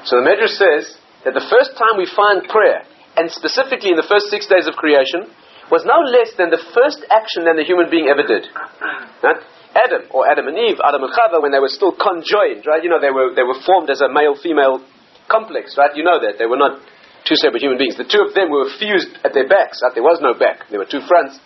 [0.07, 0.95] So the Medrash says
[1.27, 2.85] that the first time we find prayer,
[3.17, 5.27] and specifically in the first six days of creation,
[5.73, 8.45] was no less than the first action that the human being ever did.
[9.25, 9.41] Right?
[9.75, 12.79] Adam, or Adam and Eve, Adam and Chava, when they were still conjoined, right?
[12.85, 14.85] You know, they were, they were formed as a male-female
[15.27, 15.91] complex, right?
[15.97, 16.37] You know that.
[16.37, 16.79] They were not
[17.27, 17.97] two separate human beings.
[17.97, 19.91] The two of them were fused at their backs, right?
[19.91, 20.69] There was no back.
[20.69, 21.41] There were two fronts.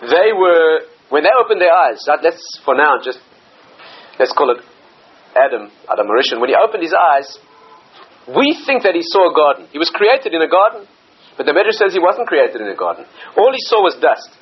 [0.00, 2.20] They were, when they opened their eyes, right?
[2.22, 3.18] Let's, for now, just,
[4.18, 4.60] let's call it
[5.36, 7.28] Adam, Adam HaRishon, when he opened his eyes,
[8.28, 9.68] we think that he saw a garden.
[9.70, 10.88] He was created in a garden,
[11.36, 13.04] but the Medrash says he wasn't created in a garden.
[13.36, 14.32] All he saw was dust.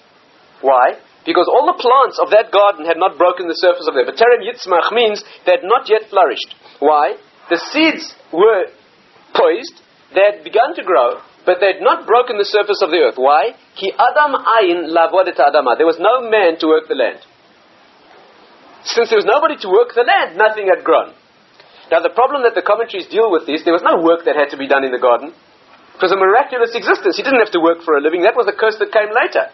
[0.63, 0.97] Why?
[1.27, 4.07] Because all the plants of that garden had not broken the surface of it.
[4.07, 6.55] But Terem Yitzmach means they had not yet flourished.
[6.81, 7.19] Why?
[7.51, 8.73] The seeds were
[9.35, 9.83] poised,
[10.15, 13.21] they had begun to grow, but they had not broken the surface of the earth.
[13.21, 13.53] Why?
[13.77, 15.77] Ki Adam ayin lavodet adama.
[15.77, 17.21] There was no man to work the land.
[18.85, 21.17] Since there was nobody to work the land, nothing had grown.
[21.93, 24.53] Now, the problem that the commentaries deal with is there was no work that had
[24.57, 25.33] to be done in the garden.
[25.33, 27.17] It was a miraculous existence.
[27.17, 28.25] He didn't have to work for a living.
[28.25, 29.53] That was the curse that came later.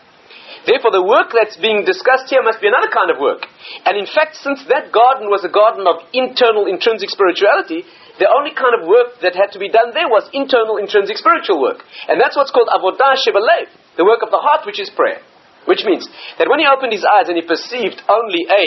[0.66, 3.48] Therefore, the work that's being discussed here must be another kind of work.
[3.84, 7.84] And in fact, since that garden was a garden of internal, intrinsic spirituality,
[8.20, 11.58] the only kind of work that had to be done there was internal, intrinsic spiritual
[11.58, 11.80] work.
[12.06, 15.24] And that's what's called avodah shebalev, the work of the heart, which is prayer.
[15.64, 16.04] Which means
[16.36, 18.64] that when he opened his eyes and he perceived only a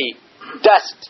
[0.61, 1.09] dust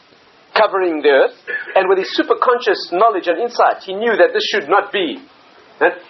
[0.56, 1.38] covering the earth,
[1.75, 5.17] and with his superconscious knowledge and insight, he knew that this should not be.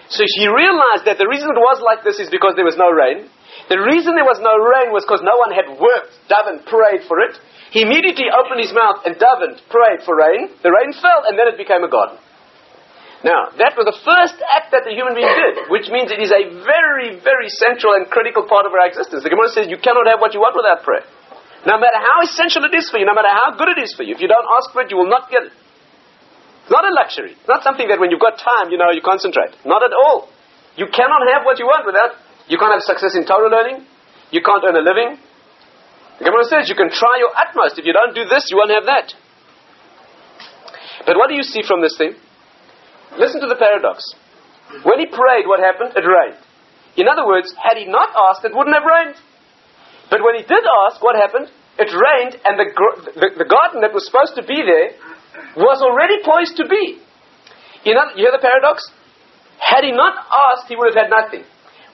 [0.09, 2.91] So he realized that the reason it was like this is because there was no
[2.91, 3.25] rain.
[3.71, 7.17] The reason there was no rain was because no one had worked, davened, prayed for
[7.23, 7.39] it.
[7.71, 10.53] He immediately opened his mouth and davened, prayed for rain.
[10.61, 12.21] The rain fell, and then it became a garden.
[13.23, 16.35] Now, that was the first act that the human being did, which means it is
[16.35, 19.23] a very, very central and critical part of our existence.
[19.23, 21.07] The Gemara says you cannot have what you want without prayer.
[21.63, 24.03] No matter how essential it is for you, no matter how good it is for
[24.03, 25.55] you, if you don't ask for it, you will not get it.
[25.55, 27.39] It's not a luxury.
[27.39, 29.55] It's not something that when you've got time, you know, you concentrate.
[29.63, 30.27] Not at all.
[30.75, 32.19] You cannot have what you want without,
[32.51, 33.87] you can't have success in Torah learning.
[34.35, 35.15] You can't earn a living.
[36.19, 37.79] The Gemara says you can try your utmost.
[37.79, 39.15] If you don't do this, you won't have that.
[41.07, 42.19] But what do you see from this thing?
[43.17, 44.03] Listen to the paradox.
[44.81, 45.93] When he prayed, what happened?
[45.93, 46.41] It rained.
[46.97, 49.17] In other words, had he not asked, it wouldn't have rained.
[50.09, 51.49] But when he did ask, what happened?
[51.77, 52.69] It rained, and the,
[53.17, 54.93] the, the garden that was supposed to be there
[55.57, 57.01] was already poised to be.
[57.81, 58.85] You, know, you hear the paradox?
[59.57, 60.13] Had he not
[60.53, 61.45] asked, he would have had nothing.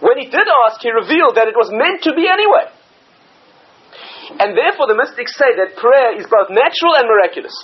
[0.03, 2.71] When he did ask, he revealed that it was meant to be anyway.
[4.39, 7.55] And therefore, the mystics say that prayer is both natural and miraculous.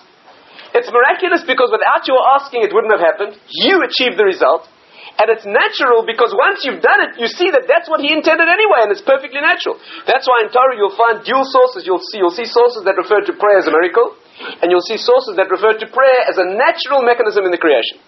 [0.76, 3.40] It's miraculous because without your asking, it wouldn't have happened.
[3.48, 4.68] You achieved the result.
[5.16, 8.52] And it's natural because once you've done it, you see that that's what he intended
[8.52, 9.80] anyway, and it's perfectly natural.
[10.04, 11.88] That's why in Torah you'll find dual sources.
[11.88, 14.12] You'll see, you'll see sources that refer to prayer as a miracle,
[14.60, 18.04] and you'll see sources that refer to prayer as a natural mechanism in the creation.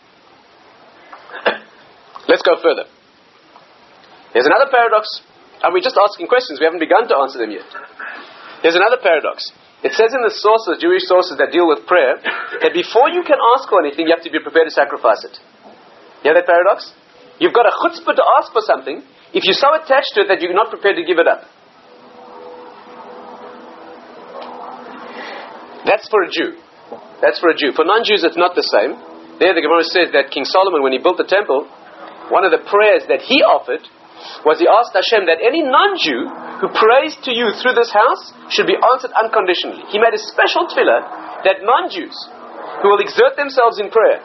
[2.27, 2.91] Let's go further.
[4.35, 5.07] There's another paradox,
[5.63, 6.59] and we're just asking questions.
[6.59, 7.63] We haven't begun to answer them yet.
[8.67, 9.47] There's another paradox.
[9.85, 12.17] It says in the sources, Jewish sources that deal with prayer,
[12.65, 15.37] that before you can ask for anything, you have to be prepared to sacrifice it.
[16.25, 16.93] You hear that paradox?
[17.37, 20.41] You've got a chutzpah to ask for something if you're so attached to it that
[20.41, 21.45] you're not prepared to give it up.
[25.85, 26.57] That's for a Jew.
[27.21, 27.71] That's for a Jew.
[27.71, 28.97] For non-Jews, it's not the same.
[29.37, 31.69] There, the Gemara says that King Solomon, when he built the temple,
[32.33, 33.85] one of the prayers that he offered
[34.45, 36.21] was he asked Hashem that any non-Jew
[36.61, 39.85] who prays to you through this house should be answered unconditionally.
[39.93, 42.17] He made a special tefillah that non-Jews
[42.81, 44.21] who will exert themselves in prayer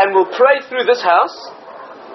[0.00, 1.34] and will pray through this house,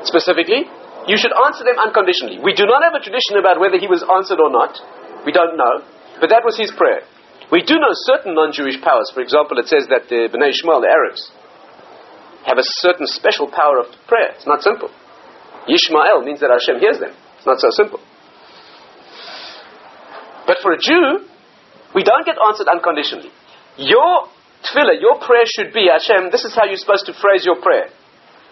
[0.06, 0.70] specifically,
[1.06, 2.40] you should answer them unconditionally.
[2.40, 4.80] We do not have a tradition about whether he was answered or not.
[5.28, 5.84] We don't know.
[6.20, 7.04] But that was his prayer.
[7.52, 9.12] We do know certain non-Jewish powers.
[9.14, 11.32] For example, it says that the Bnei Ishmael, the Arabs,
[12.48, 14.32] have a certain special power of prayer.
[14.36, 14.90] It's not simple.
[15.68, 17.16] Yishmael means that Hashem hears them.
[17.38, 18.00] It's not so simple.
[20.46, 21.24] But for a Jew,
[21.96, 23.32] we don't get answered unconditionally.
[23.78, 24.28] Your
[24.64, 27.88] tefillah, your prayer should be, Hashem, this is how you're supposed to phrase your prayer.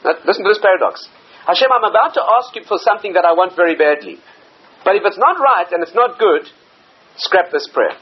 [0.04, 1.08] Now, listen to this paradox.
[1.45, 4.17] Hashem, I'm about to ask you for something that I want very badly.
[4.84, 6.47] But if it's not right and it's not good,
[7.17, 7.97] scrap this prayer.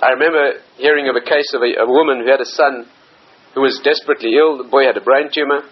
[0.00, 2.86] I remember hearing of a case of a, a woman who had a son
[3.54, 4.58] who was desperately ill.
[4.58, 5.64] The boy had a brain tumor.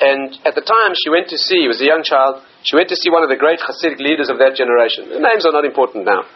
[0.00, 2.88] And at the time she went to see, he was a young child, she went
[2.92, 5.08] to see one of the great Hasidic leaders of that generation.
[5.08, 6.28] The names are not important now.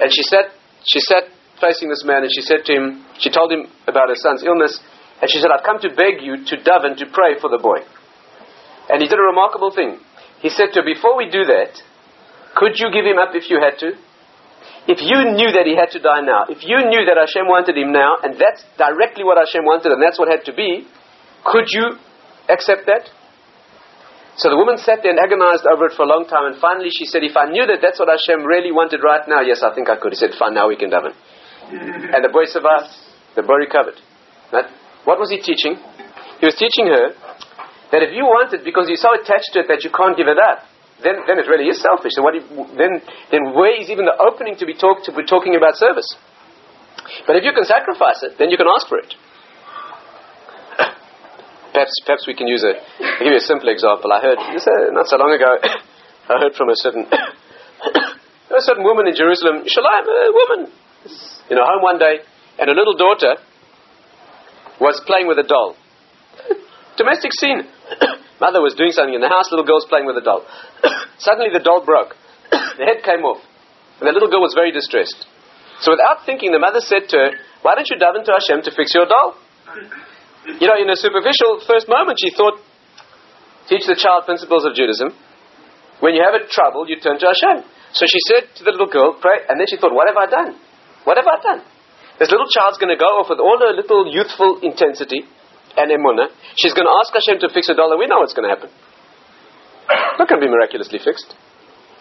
[0.00, 0.48] And she sat,
[0.86, 1.28] she sat
[1.60, 4.80] facing this man and she said to him, she told him about her son's illness,
[5.20, 7.84] and she said, I've come to beg you to daven, to pray for the boy.
[8.88, 10.00] And he did a remarkable thing.
[10.40, 11.72] He said to her, before we do that,
[12.56, 13.96] could you give him up if you had to?
[14.86, 17.72] If you knew that he had to die now, if you knew that Hashem wanted
[17.72, 20.84] him now, and that's directly what Hashem wanted, and that's what had to be,
[21.44, 21.96] could you
[22.52, 23.08] accept that?
[24.36, 26.90] So the woman sat there and agonized over it for a long time, and finally
[26.92, 29.72] she said, If I knew that that's what Hashem really wanted right now, yes, I
[29.72, 30.12] think I could.
[30.12, 31.16] He said, Fine, now we can daven.
[31.70, 32.92] and the boy survived.
[33.38, 33.96] The boy recovered.
[35.08, 35.80] What was he teaching?
[36.40, 37.14] He was teaching her
[37.92, 40.26] that if you want it because you're so attached to it that you can't give
[40.26, 40.66] it up,
[41.04, 42.16] then, then it really is selfish.
[42.16, 42.34] So what
[42.74, 46.08] then, then where is even the opening to be, talk, to be talking about service?
[47.28, 49.12] But if you can sacrifice it, then you can ask for it.
[51.74, 52.78] Perhaps, perhaps we can use a.
[52.78, 54.08] I'll give you a simple example.
[54.12, 55.58] I heard uh, not so long ago.
[56.30, 57.04] I heard from a certain
[58.54, 60.72] a certain woman in Jerusalem, Shalim, a woman,
[61.50, 62.22] you know, home one day,
[62.58, 63.36] and a little daughter
[64.80, 65.76] was playing with a doll.
[66.96, 67.66] Domestic scene.
[68.44, 70.44] Mother was doing something in the house, little girl's playing with a doll.
[71.16, 72.12] Suddenly the doll broke.
[72.52, 73.40] the head came off.
[74.00, 75.24] And the little girl was very distressed.
[75.80, 77.30] So without thinking, the mother said to her,
[77.64, 79.40] Why don't you daven to Hashem to fix your doll?
[80.44, 82.60] You know, in a superficial first moment, she thought,
[83.64, 85.16] teach the child principles of Judaism.
[86.04, 87.64] When you have a trouble, you turn to Hashem.
[87.96, 90.28] So she said to the little girl, pray, and then she thought, what have I
[90.28, 90.60] done?
[91.08, 91.64] What have I done?
[92.20, 95.24] This little child's going to go off with all her little youthful intensity
[95.76, 96.30] and emunah.
[96.56, 98.54] She's going to ask Hashem to fix a doll, and we know what's going to
[98.54, 98.70] happen.
[100.18, 101.34] Not going to be miraculously fixed.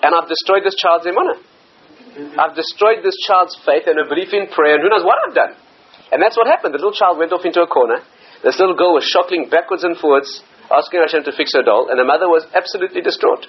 [0.02, 1.40] And I've destroyed this child's emunah.
[2.38, 5.34] I've destroyed this child's faith and her belief in prayer, and who knows what I've
[5.34, 5.58] done.
[6.14, 6.74] And that's what happened.
[6.74, 8.06] The little child went off into a corner,
[8.44, 11.96] this little girl was shuffling backwards and forwards, asking Hashem to fix her doll, and
[11.96, 13.48] the mother was absolutely distraught.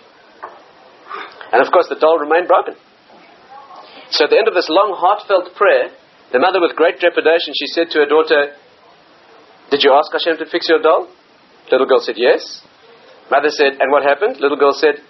[1.51, 2.79] And of course, the doll remained broken.
[4.15, 5.91] So at the end of this long, heartfelt prayer,
[6.31, 8.55] the mother, with great trepidation, she said to her daughter,
[9.75, 11.09] Did you ask Hashem to fix your doll?
[11.69, 12.63] Little girl said, Yes.
[13.29, 14.37] Mother said, And what happened?
[14.39, 15.01] Little girl said,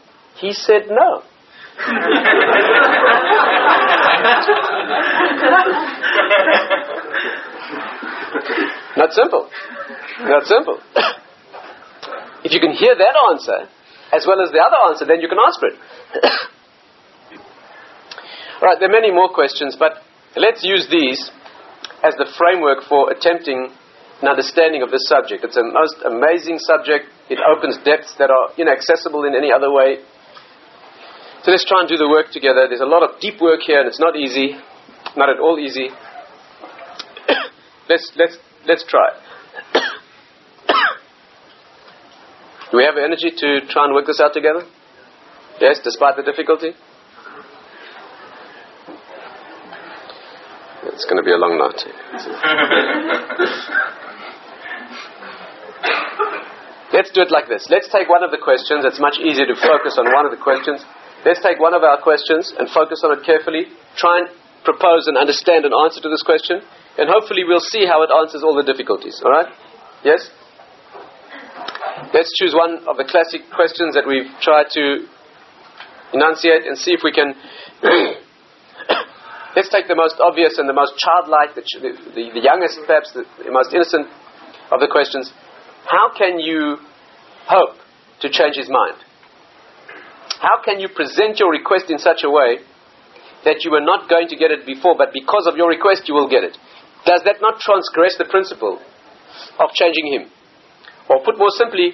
[0.40, 1.22] He said no.
[8.96, 9.50] Not simple.
[10.20, 10.81] Not simple.
[12.42, 13.68] if you can hear that answer,
[14.14, 15.74] as well as the other answer, then you can for it.
[18.62, 19.98] All right, there are many more questions, but
[20.37, 21.31] let's use these
[22.03, 23.68] as the framework for attempting
[24.22, 25.44] an understanding of this subject.
[25.44, 27.07] It's a most amazing subject.
[27.29, 29.98] It opens depths that are inaccessible in any other way.
[31.44, 32.66] So let's try and do the work together.
[32.68, 34.57] There's a lot of deep work here, and it's not easy,
[35.16, 35.90] not at all easy.
[37.88, 39.11] let's let's let's try.
[42.70, 44.64] Do we have energy to try and work this out together?
[45.61, 46.72] Yes, despite the difficulty?
[50.87, 51.85] It's going to be a long night.
[56.94, 57.66] Let's do it like this.
[57.66, 58.87] Let's take one of the questions.
[58.87, 60.78] It's much easier to focus on one of the questions.
[61.26, 63.66] Let's take one of our questions and focus on it carefully.
[63.98, 64.28] Try and
[64.62, 66.62] propose and understand an answer to this question
[66.96, 69.20] and hopefully we'll see how it answers all the difficulties.
[69.24, 69.50] All right?
[70.04, 70.30] Yes?
[72.14, 75.07] Let's choose one of the classic questions that we've tried to
[76.14, 77.35] enunciate and see if we can.
[79.57, 81.62] Let's take the most obvious and the most childlike, the,
[82.14, 84.07] the, the youngest, perhaps the, the most innocent
[84.70, 85.33] of the questions.
[85.87, 86.79] How can you
[87.47, 87.77] hope
[88.20, 88.97] to change his mind?
[90.40, 92.59] How can you present your request in such a way
[93.44, 96.14] that you were not going to get it before, but because of your request you
[96.14, 96.57] will get it?
[97.05, 98.81] Does that not transgress the principle
[99.61, 100.33] of changing him?
[101.09, 101.92] Or put more simply,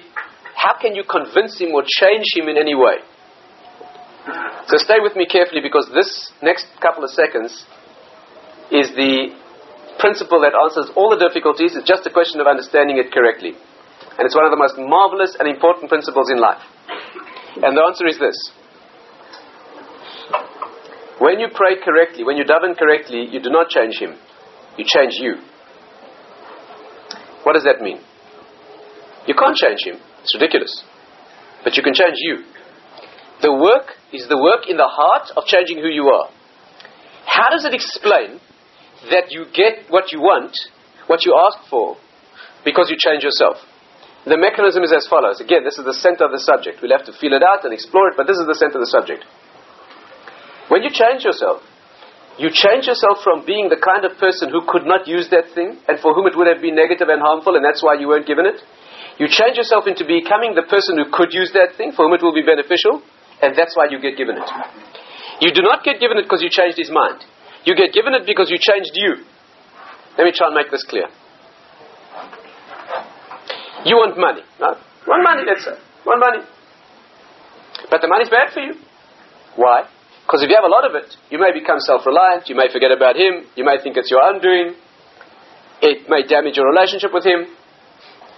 [0.55, 3.03] how can you convince him or change him in any way?
[4.67, 7.51] So stay with me carefully because this next couple of seconds
[8.71, 9.35] is the
[9.99, 11.75] principle that answers all the difficulties.
[11.75, 13.59] It's just a question of understanding it correctly.
[14.21, 16.61] And it's one of the most marvelous and important principles in life.
[17.57, 18.37] And the answer is this.
[21.17, 24.13] When you pray correctly, when you daven correctly, you do not change him.
[24.77, 25.41] You change you.
[27.41, 27.97] What does that mean?
[29.25, 29.97] You can't change him.
[30.21, 30.83] It's ridiculous.
[31.63, 32.45] But you can change you.
[33.41, 36.29] The work is the work in the heart of changing who you are.
[37.25, 38.39] How does it explain
[39.09, 40.53] that you get what you want,
[41.07, 41.97] what you ask for,
[42.63, 43.57] because you change yourself?
[44.25, 45.41] The mechanism is as follows.
[45.41, 46.77] Again, this is the center of the subject.
[46.81, 48.85] We'll have to feel it out and explore it, but this is the center of
[48.85, 49.25] the subject.
[50.69, 51.65] When you change yourself,
[52.39, 55.77] You change yourself from being the kind of person who could not use that thing
[55.87, 58.25] and for whom it would have been negative and harmful and that's why you weren't
[58.25, 58.55] given it.
[59.19, 62.23] You change yourself into becoming the person who could use that thing for whom it
[62.23, 63.03] will be beneficial
[63.43, 64.49] and that's why you get given it.
[65.43, 67.19] You do not get given it because you changed his mind.
[67.67, 69.21] You get given it because you changed you.
[70.17, 71.11] Let me try and make this clear.
[73.85, 74.77] You want money, no?
[75.07, 75.77] Want money, let's say.
[76.05, 76.45] Want money.
[77.89, 78.77] But the money's bad for you.
[79.55, 79.89] Why?
[80.25, 82.93] Because if you have a lot of it, you may become self-reliant, you may forget
[82.93, 84.77] about him, you may think it's your undoing,
[85.81, 87.51] it may damage your relationship with him.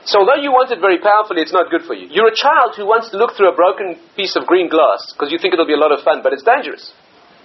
[0.07, 2.11] So although you want it very powerfully, it's not good for you.
[2.11, 5.31] You're a child who wants to look through a broken piece of green glass because
[5.31, 6.91] you think it'll be a lot of fun, but it's dangerous.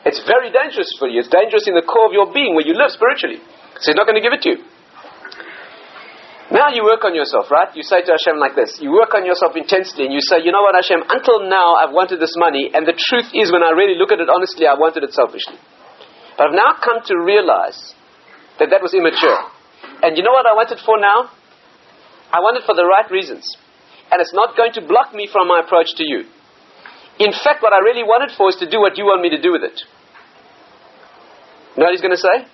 [0.07, 1.23] It's very dangerous for you.
[1.23, 3.43] It's dangerous in the core of your being where you live spiritually.
[3.83, 4.59] So he's not going to give it to you.
[6.49, 7.69] Now you work on yourself, right?
[7.77, 8.81] You say to Hashem like this.
[8.81, 11.93] You work on yourself intensely and you say, you know what Hashem, until now I've
[11.93, 14.73] wanted this money and the truth is when I really look at it honestly, I
[14.73, 15.61] wanted it selfishly.
[16.41, 17.77] But I've now come to realize
[18.57, 19.45] that that was immature.
[20.01, 21.29] And you know what I want it for now?
[22.33, 23.45] I want it for the right reasons.
[24.09, 26.25] And it's not going to block me from my approach to you.
[27.21, 29.29] In fact, what I really want it for is to do what you want me
[29.37, 29.77] to do with it.
[31.77, 32.49] You know what he's going to say?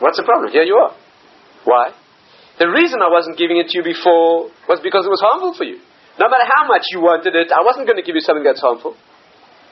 [0.00, 0.50] What's the problem?
[0.50, 0.96] Here you are.
[1.64, 1.92] Why?
[2.58, 5.64] The reason I wasn't giving it to you before was because it was harmful for
[5.64, 5.80] you.
[6.20, 8.60] No matter how much you wanted it, I wasn't going to give you something that's
[8.60, 8.96] harmful.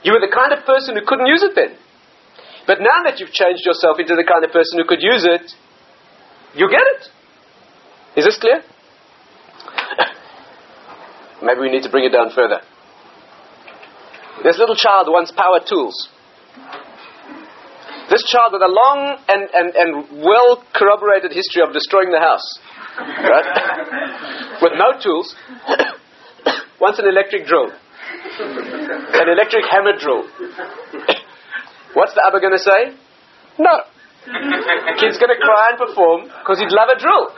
[0.02, 1.76] You were the kind of person who couldn't use it then.
[2.66, 5.52] But now that you've changed yourself into the kind of person who could use it,
[6.54, 7.08] you get it.
[8.16, 8.60] Is this clear?
[11.42, 12.60] Maybe we need to bring it down further.
[14.44, 16.08] This little child wants power tools.
[18.08, 22.58] This child with a long and, and, and well corroborated history of destroying the house,
[22.96, 23.44] right?
[24.64, 25.36] with no tools,
[26.80, 30.24] wants an electric drill, an electric hammer drill.
[31.92, 32.96] What's the Abba going to say?
[33.60, 33.84] No.
[34.96, 37.28] Kid's going to cry and perform because he'd love a drill.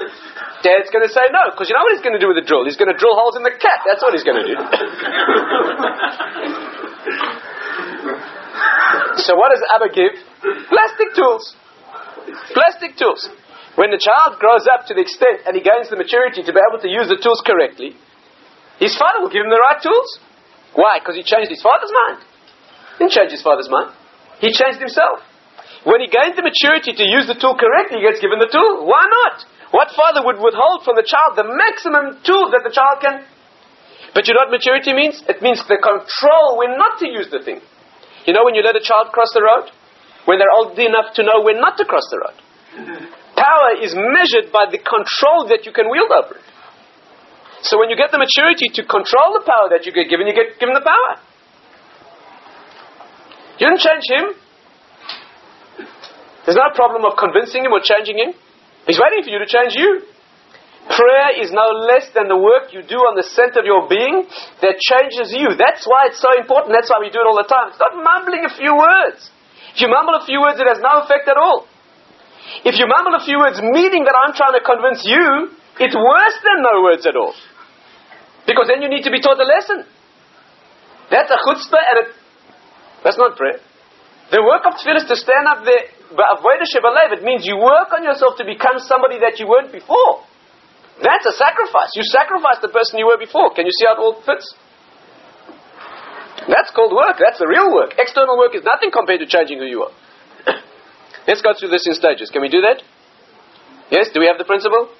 [0.62, 2.46] Dad's going to say no because you know what he's going to do with the
[2.46, 2.62] drill?
[2.64, 3.82] He's going to drill holes in the cat.
[3.86, 4.54] That's what he's going to do.
[9.20, 10.14] so what does Abba give?
[10.68, 11.56] Plastic tools.
[12.52, 13.28] Plastic tools.
[13.78, 16.60] When the child grows up to the extent and he gains the maturity to be
[16.60, 17.94] able to use the tools correctly,
[18.82, 20.18] his father will give him the right tools.
[20.74, 20.98] Why?
[20.98, 22.24] Because he changed his father's mind.
[22.98, 23.94] He didn't change his father's mind.
[24.42, 25.22] He changed himself.
[25.84, 28.84] When he gains the maturity to use the tool correctly, he gets given the tool.
[28.84, 29.44] Why not?
[29.72, 33.24] What father would withhold from the child the maximum tool that the child can?
[34.12, 35.22] But you know what maturity means?
[35.24, 37.62] It means the control when not to use the thing.
[38.26, 39.70] You know when you let a child cross the road?
[40.26, 42.36] When they're old enough to know when not to cross the road.
[43.34, 46.46] Power is measured by the control that you can wield over it.
[47.62, 50.36] So when you get the maturity to control the power that you get given, you
[50.36, 51.12] get given the power.
[53.60, 54.24] You didn't change him.
[56.44, 58.32] There's no problem of convincing him or changing him.
[58.88, 60.08] He's waiting for you to change you.
[60.90, 64.26] Prayer is no less than the work you do on the center of your being
[64.58, 65.54] that changes you.
[65.54, 66.74] That's why it's so important.
[66.74, 67.70] That's why we do it all the time.
[67.70, 69.30] It's not mumbling a few words.
[69.70, 71.70] If you mumble a few words, it has no effect at all.
[72.66, 76.36] If you mumble a few words, meaning that I'm trying to convince you, it's worse
[76.42, 77.38] than no words at all.
[78.50, 79.86] Because then you need to be taught a lesson.
[81.06, 82.08] That's a chutzpah and it,
[83.06, 83.62] that's not prayer.
[84.34, 85.86] The work of tefillah is to stand up there,
[86.18, 86.66] but avodah
[87.14, 90.26] it means you work on yourself to become somebody that you weren't before.
[91.00, 91.96] That's a sacrifice.
[91.96, 93.48] You sacrifice the person you were before.
[93.56, 94.52] Can you see how it all fits?
[96.44, 97.16] That's called work.
[97.16, 97.96] That's the real work.
[97.96, 99.92] External work is nothing compared to changing who you are.
[101.28, 102.28] Let's go through this in stages.
[102.28, 102.82] Can we do that?
[103.90, 104.10] Yes?
[104.12, 104.90] Do we have the principle?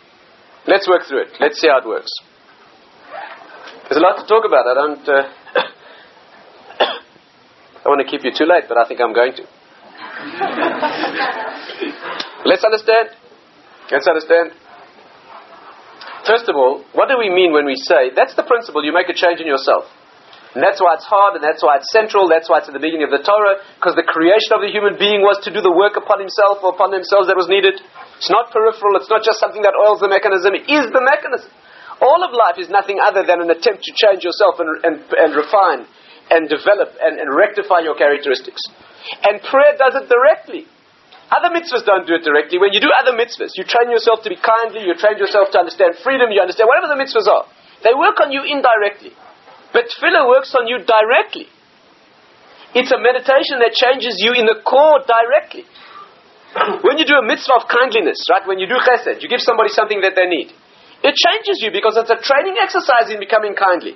[0.67, 1.37] Let's work through it.
[1.41, 2.11] Let's see how it works.
[3.89, 4.67] There's a lot to talk about.
[4.69, 5.09] I don't.
[5.09, 5.29] Uh,
[7.85, 9.43] I want to keep you too late, but I think I'm going to.
[12.45, 13.11] Let's understand.
[13.91, 14.53] Let's understand.
[16.31, 18.87] First of all, what do we mean when we say that's the principle?
[18.87, 19.91] You make a change in yourself.
[20.55, 22.83] And that's why it's hard, and that's why it's central, that's why it's at the
[22.83, 25.71] beginning of the Torah, because the creation of the human being was to do the
[25.71, 27.79] work upon himself or upon themselves that was needed.
[28.19, 31.51] It's not peripheral, it's not just something that oils the mechanism, it is the mechanism.
[32.03, 35.31] All of life is nothing other than an attempt to change yourself and, and, and
[35.39, 35.87] refine
[36.31, 38.63] and develop and, and rectify your characteristics.
[39.23, 40.67] And prayer does it directly.
[41.31, 42.59] Other mitzvahs don't do it directly.
[42.59, 45.63] When you do other mitzvahs, you train yourself to be kindly, you train yourself to
[45.63, 47.47] understand freedom, you understand whatever the mitzvahs are.
[47.87, 49.15] They work on you indirectly.
[49.71, 51.47] But tefillah works on you directly.
[52.75, 55.71] It's a meditation that changes you in the core directly.
[56.83, 59.71] when you do a mitzvah of kindliness, right, when you do chesed, you give somebody
[59.71, 60.51] something that they need.
[61.07, 63.95] It changes you because it's a training exercise in becoming kindly.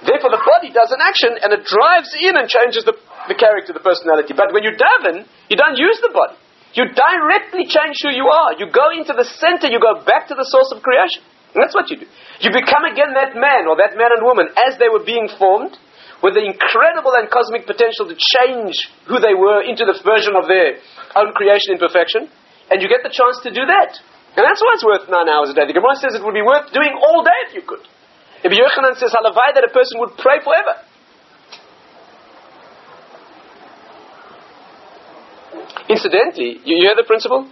[0.00, 2.96] Therefore, the body does an action and it drives in and changes the
[3.28, 4.32] the character, the personality.
[4.32, 6.36] But when you daven, you don't use the body.
[6.72, 8.54] You directly change who you are.
[8.54, 11.26] You go into the center, you go back to the source of creation.
[11.50, 12.06] And that's what you do.
[12.38, 15.74] You become again that man or that man and woman as they were being formed
[16.22, 18.76] with the incredible and cosmic potential to change
[19.10, 20.78] who they were into the version of their
[21.18, 22.30] own creation in perfection.
[22.70, 23.90] And you get the chance to do that.
[24.38, 25.66] And that's why it's worth nine hours a day.
[25.66, 27.82] The Gemara says it would be worth doing all day if you could.
[28.46, 30.86] Ibn Yochanan says, halavai, that a person would pray forever.
[35.88, 37.48] Incidentally, you, hear the principle?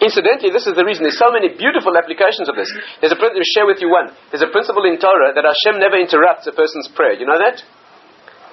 [0.00, 1.04] Incidentally, this is the reason.
[1.04, 2.68] There's so many beautiful applications of this.
[3.00, 4.12] There's a principle, share with you one.
[4.32, 7.16] There's a principle in Torah that Hashem never interrupts a person's prayer.
[7.16, 7.60] You know that?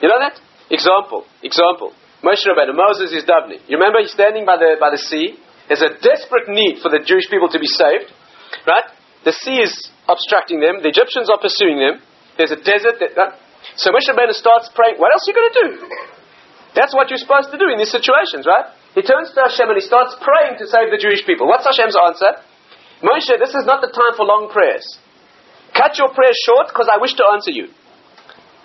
[0.03, 0.35] You know that?
[0.67, 1.23] Example.
[1.43, 1.95] Example.
[2.23, 3.63] Moshe Rabbeinu, Moses is davening.
[3.67, 5.35] You remember he's standing by the, by the sea.
[5.67, 8.11] There's a desperate need for the Jewish people to be saved.
[8.67, 8.87] Right?
[9.23, 9.71] The sea is
[10.07, 10.83] obstructing them.
[10.83, 12.03] The Egyptians are pursuing them.
[12.35, 12.99] There's a desert.
[12.99, 13.35] That, uh,
[13.75, 14.99] so Moshe Rabbeinu starts praying.
[14.99, 15.69] What else are you going to do?
[16.73, 18.73] That's what you're supposed to do in these situations, right?
[18.97, 21.45] He turns to Hashem and he starts praying to save the Jewish people.
[21.45, 22.41] What's Hashem's answer?
[23.05, 24.85] Moshe, this is not the time for long prayers.
[25.73, 27.69] Cut your prayers short because I wish to answer you.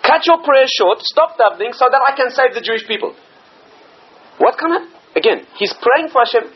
[0.05, 3.13] Cut your prayers short, stop davening so that I can save the Jewish people.
[4.37, 4.83] What kind of.
[5.17, 6.49] Again, he's praying for Hashem.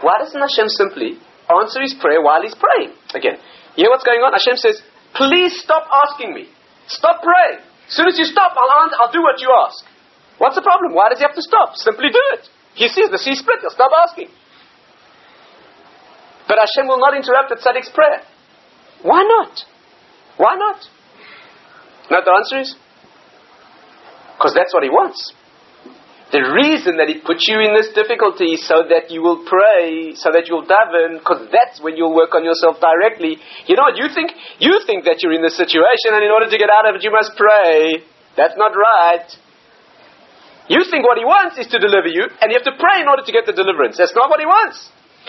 [0.00, 1.16] Why doesn't Hashem simply
[1.48, 2.92] answer his prayer while he's praying?
[3.16, 3.40] Again,
[3.76, 4.32] you hear what's going on?
[4.36, 4.80] Hashem says,
[5.16, 6.46] please stop asking me.
[6.86, 7.64] Stop praying.
[7.88, 9.82] As soon as you stop, I'll, I'll do what you ask.
[10.38, 10.94] What's the problem?
[10.94, 11.76] Why does he have to stop?
[11.76, 12.48] Simply do it.
[12.74, 14.28] He sees the sea split, he'll stop asking.
[16.48, 18.22] But Hashem will not interrupt the tzaddik's prayer.
[19.02, 19.64] Why not?
[20.36, 20.80] Why not?
[22.10, 22.76] Now the answer is
[24.36, 25.32] because that's what he wants.
[26.34, 30.18] The reason that he put you in this difficulty is so that you will pray,
[30.18, 33.38] so that you'll daven, because that's when you'll work on yourself directly.
[33.70, 34.34] You know what you think?
[34.58, 37.06] You think that you're in this situation, and in order to get out of it,
[37.06, 38.02] you must pray.
[38.34, 39.30] That's not right.
[40.68, 43.08] You think what he wants is to deliver you, and you have to pray in
[43.08, 44.00] order to get the deliverance.
[44.00, 44.80] That's not what he wants.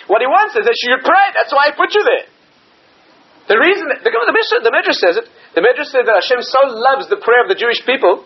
[0.07, 1.25] What he wants is that you should pray.
[1.35, 2.27] That's why he put you there.
[3.51, 6.61] The reason, the, the, Midrash, the Midrash says it, the Midrash says that Hashem so
[6.71, 8.25] loves the prayer of the Jewish people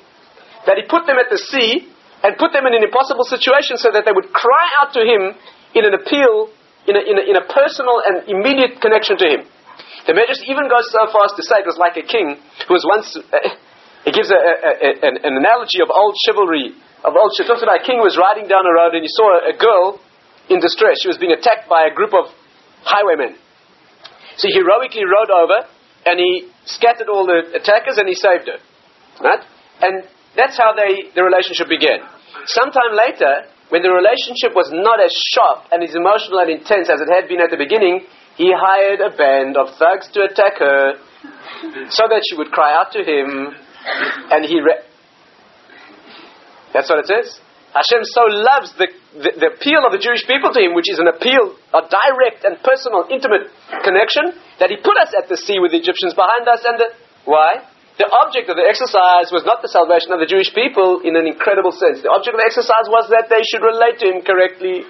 [0.64, 1.91] that he put them at the sea
[2.24, 5.36] and put them in an impossible situation so that they would cry out to him
[5.76, 6.51] in an appeal,
[6.88, 9.41] in a, in a, in a personal and immediate connection to him.
[10.07, 12.72] The Midrash even goes so far as to say it was like a king who
[12.72, 13.43] was once, uh,
[14.07, 18.04] he gives a, an analogy of old chivalry of old She talks about a king
[18.04, 20.00] was riding down a road and he saw a, a girl
[20.50, 21.00] in distress.
[21.02, 22.28] She was being attacked by a group of
[22.84, 23.38] highwaymen.
[24.38, 25.68] So he heroically rode over
[26.06, 28.60] and he scattered all the attackers and he saved her.
[29.24, 29.43] Right?
[29.82, 30.04] And
[30.36, 32.04] that's how they, the relationship began.
[32.45, 37.00] Sometime later, when the relationship was not as sharp and as emotional and intense as
[37.00, 38.02] it had been at the beginning,
[38.36, 40.95] he hired a band of thugs to attack her
[41.91, 43.54] so that she would cry out to him
[44.32, 44.82] and he re-
[46.74, 47.39] that's what it says.
[47.70, 50.97] Hashem so loves the, the, the, appeal of the Jewish people to him, which is
[50.97, 53.53] an appeal, a direct and personal, intimate
[53.86, 56.65] connection, that he put us at the sea with the Egyptians behind us.
[56.65, 56.89] And the,
[57.30, 57.61] why?
[58.01, 61.30] The object of the exercise was not the salvation of the Jewish people in an
[61.30, 62.01] incredible sense.
[62.01, 64.89] The object of the exercise was that they should relate to him correctly.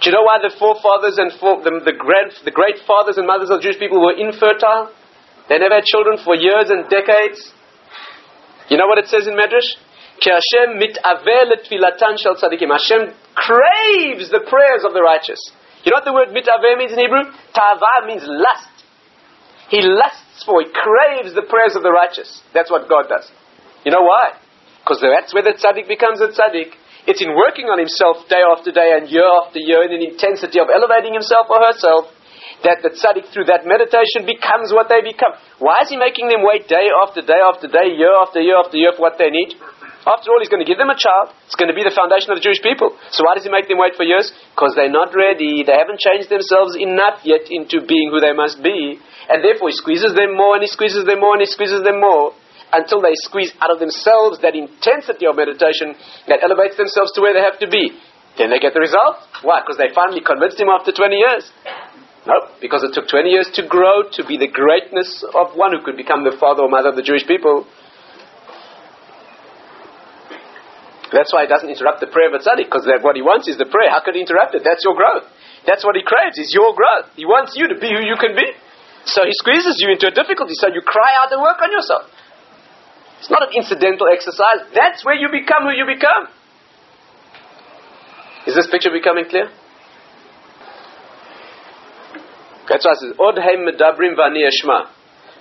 [0.00, 3.52] Do you know why the forefathers and the, the, grand, the great fathers and mothers
[3.52, 4.94] of Jewish people were infertile?
[5.50, 7.52] They never had children for years and decades.
[8.70, 9.76] You know what it says in Medrash?
[10.22, 10.80] Hashem
[12.70, 13.02] Hashem
[13.34, 15.40] craves the prayers of the righteous.
[15.84, 17.30] You know what the word mitaveh means in Hebrew?
[17.54, 18.74] Tava means lust.
[19.68, 22.42] He lusts for, he craves the prayers of the righteous.
[22.54, 23.30] That's what God does.
[23.84, 24.34] You know why?
[24.82, 26.74] Because that's where the tzaddik becomes a tzaddik.
[27.06, 30.58] It's in working on himself day after day and year after year in an intensity
[30.58, 32.10] of elevating himself or herself
[32.66, 35.34] that the tzaddik through that meditation becomes what they become.
[35.62, 38.78] Why is he making them wait day after day after day, year after year after
[38.78, 39.54] year for what they need?
[40.06, 41.34] After all, he's going to give them a child.
[41.50, 42.94] It's going to be the foundation of the Jewish people.
[43.10, 44.30] So why does he make them wait for years?
[44.54, 45.66] Because they're not ready.
[45.66, 49.02] They haven't changed themselves enough yet into being who they must be.
[49.26, 51.98] And therefore he squeezes them more and he squeezes them more and he squeezes them
[51.98, 52.38] more
[52.70, 55.98] until they squeeze out of themselves that intensity of meditation
[56.30, 57.90] that elevates themselves to where they have to be.
[58.38, 59.18] Then they get the result.
[59.42, 59.58] Why?
[59.66, 61.50] Because they finally convinced him after 20 years.
[62.26, 65.82] No, because it took 20 years to grow to be the greatness of one who
[65.82, 67.66] could become the father or mother of the Jewish people.
[71.12, 73.54] That's why he doesn't interrupt the prayer of a tzaddik, because what he wants is
[73.54, 73.94] the prayer.
[73.94, 74.66] How could he interrupt it?
[74.66, 75.30] That's your growth.
[75.62, 77.14] That's what he craves, is your growth.
[77.14, 78.46] He wants you to be who you can be.
[79.06, 82.10] So he squeezes you into a difficulty, so you cry out and work on yourself.
[83.22, 84.66] It's not an incidental exercise.
[84.74, 86.26] That's where you become who you become.
[88.46, 89.50] Is this picture becoming clear?
[92.66, 94.42] That's why it says, Odheim medabrim vani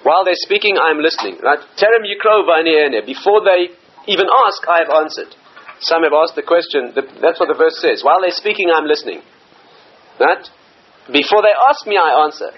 [0.04, 1.42] While they're speaking, I'm listening.
[1.42, 1.60] Right?
[1.78, 3.74] Terem yikro vani Before they
[4.08, 5.34] even ask, I have answered.
[5.80, 8.04] Some have asked the question, that's what the verse says.
[8.04, 9.22] While they're speaking, I'm listening.
[10.20, 10.44] Right?
[11.12, 12.52] Before they ask me, I answer.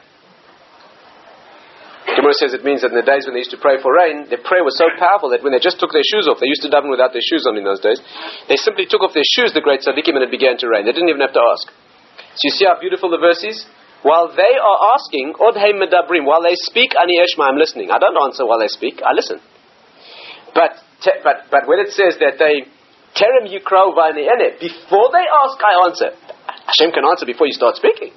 [2.07, 4.25] Gemara says it means that in the days when they used to pray for rain,
[4.31, 6.63] their prayer was so powerful that when they just took their shoes off, they used
[6.63, 7.99] to daven without their shoes on in those days,
[8.47, 10.87] they simply took off their shoes, the great tzaddikim, and it began to rain.
[10.87, 11.67] They didn't even have to ask.
[12.39, 13.67] So you see how beautiful the verse is?
[14.01, 17.91] While they are asking, Odheim medabrim, while they speak, ani eshma, I'm listening.
[17.91, 19.43] I don't answer while they speak, I listen.
[20.55, 20.79] But,
[21.21, 22.65] but, but when it says that they,
[23.17, 23.97] terem yukrau
[24.61, 26.09] before they ask, I answer.
[26.69, 28.13] Hashem can answer before you start speaking.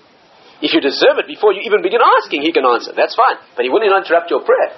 [0.60, 2.92] If you deserve it before you even begin asking, he can answer.
[2.94, 3.36] That's fine.
[3.56, 4.76] But he wouldn't interrupt your prayer.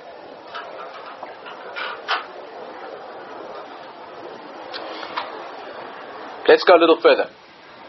[6.47, 7.31] Let's go a little further.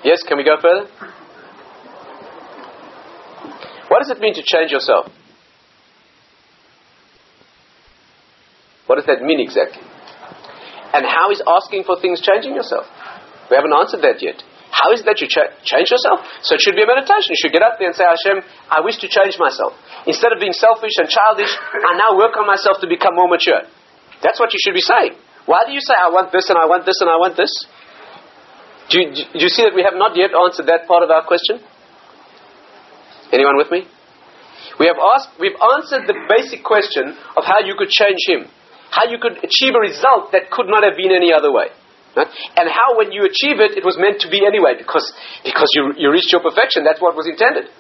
[0.04, 0.90] Yes, can we go further?
[3.90, 5.08] What does it mean to change yourself?
[8.88, 9.82] What does that mean exactly?
[10.94, 12.86] And how is asking for things changing yourself?
[13.50, 14.40] We haven't answered that yet.
[14.74, 16.26] How is it that you ch- change yourself?
[16.42, 17.34] So it should be a meditation.
[17.34, 18.42] You should get up there and say, Hashem,
[18.74, 19.78] I wish to change myself.
[20.10, 23.70] Instead of being selfish and childish, I now work on myself to become more mature.
[24.26, 25.14] That's what you should be saying.
[25.46, 27.54] Why do you say, I want this and I want this and I want this?
[28.90, 31.26] Do you, do you see that we have not yet answered that part of our
[31.26, 31.62] question?
[33.30, 33.86] Anyone with me?
[34.80, 38.50] We have asked, we've answered the basic question of how you could change him.
[38.94, 41.74] How you could achieve a result that could not have been any other way.
[42.14, 42.30] Right?
[42.54, 45.10] And how, when you achieve it, it was meant to be anyway, because,
[45.42, 46.86] because you, you reached your perfection.
[46.86, 47.74] That's what was intended.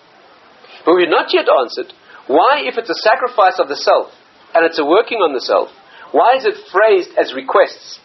[0.81, 1.93] But we've not yet answered
[2.25, 4.09] why, if it's a sacrifice of the self
[4.57, 5.69] and it's a working on the self,
[6.09, 8.01] why is it phrased as requests?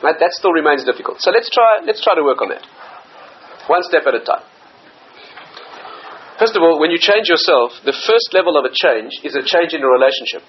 [0.00, 0.16] Right?
[0.16, 1.20] That still remains difficult.
[1.20, 2.64] So let's try, let's try to work on that.
[3.68, 4.46] One step at a time.
[6.38, 9.44] First of all, when you change yourself, the first level of a change is a
[9.44, 10.46] change in a relationship.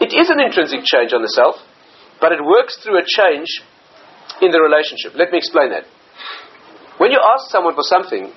[0.00, 1.58] It is an intrinsic change on the self,
[2.20, 3.50] but it works through a change
[4.42, 5.18] in the relationship.
[5.18, 5.86] Let me explain that.
[6.98, 8.30] When you ask someone for something,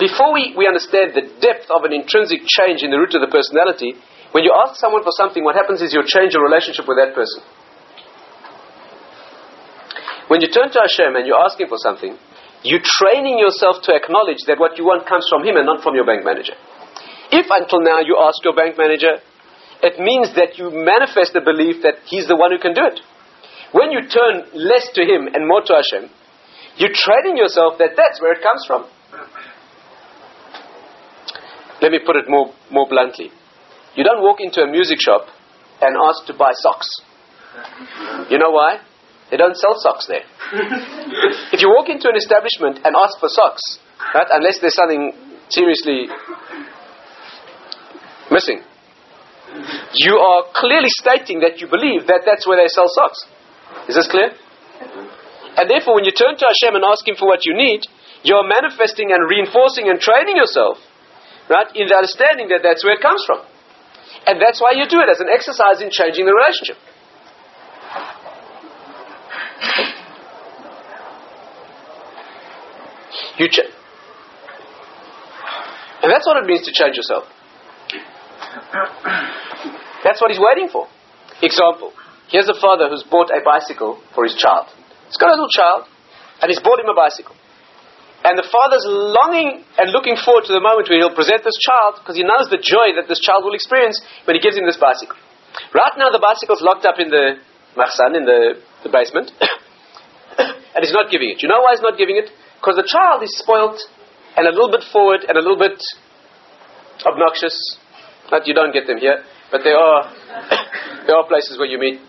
[0.00, 3.32] before we, we understand the depth of an intrinsic change in the root of the
[3.32, 3.96] personality,
[4.32, 7.16] when you ask someone for something, what happens is you change your relationship with that
[7.16, 7.40] person.
[10.28, 12.12] When you turn to Hashem and you're asking for something,
[12.62, 15.96] you're training yourself to acknowledge that what you want comes from Him and not from
[15.96, 16.52] your bank manager.
[17.32, 19.24] If until now you ask your bank manager,
[19.82, 23.00] it means that you manifest the belief that He's the one who can do it.
[23.72, 26.10] When you turn less to Him and more to Hashem,
[26.78, 28.86] you're training yourself that that's where it comes from.
[31.80, 33.30] Let me put it more, more bluntly.
[33.94, 35.26] You don't walk into a music shop
[35.80, 36.88] and ask to buy socks.
[38.30, 38.78] You know why?
[39.30, 40.24] They don't sell socks there.
[41.52, 43.78] if you walk into an establishment and ask for socks,
[44.14, 45.12] right, unless there's something
[45.50, 46.08] seriously
[48.30, 48.62] missing,
[49.94, 53.26] you are clearly stating that you believe that that's where they sell socks.
[53.88, 54.32] Is this clear?
[55.58, 57.82] And therefore, when you turn to Hashem and ask Him for what you need,
[58.22, 60.78] you're manifesting and reinforcing and training yourself,
[61.50, 63.42] right, in the understanding that that's where it comes from.
[64.26, 66.78] And that's why you do it as an exercise in changing the relationship.
[73.38, 73.70] You ch-
[76.02, 77.24] and that's what it means to change yourself.
[80.08, 80.88] That's what he's waiting for.
[81.44, 81.92] Example.
[82.32, 84.72] Here's a father who's bought a bicycle for his child.
[85.04, 85.84] He's got a little child,
[86.40, 87.36] and he's bought him a bicycle.
[88.24, 92.00] And the father's longing and looking forward to the moment where he'll present this child
[92.00, 94.80] because he knows the joy that this child will experience when he gives him this
[94.80, 95.20] bicycle.
[95.76, 97.36] Right now, the bicycle's locked up in the
[97.76, 99.28] mahsan, in the, the basement,
[100.40, 101.44] and he's not giving it.
[101.44, 102.32] You know why he's not giving it?
[102.56, 103.76] Because the child is spoilt
[104.40, 105.76] and a little bit forward and a little bit
[107.04, 107.54] obnoxious.
[108.32, 110.00] But you don't get them here, but there are
[111.06, 112.00] there are places where you meet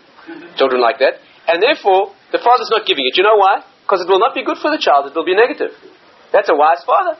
[0.56, 1.20] children like that.
[1.48, 3.16] And therefore, the father's not giving it.
[3.16, 3.64] You know why?
[3.82, 5.74] Because it will not be good for the child, it will be negative.
[6.30, 7.18] That's a wise father.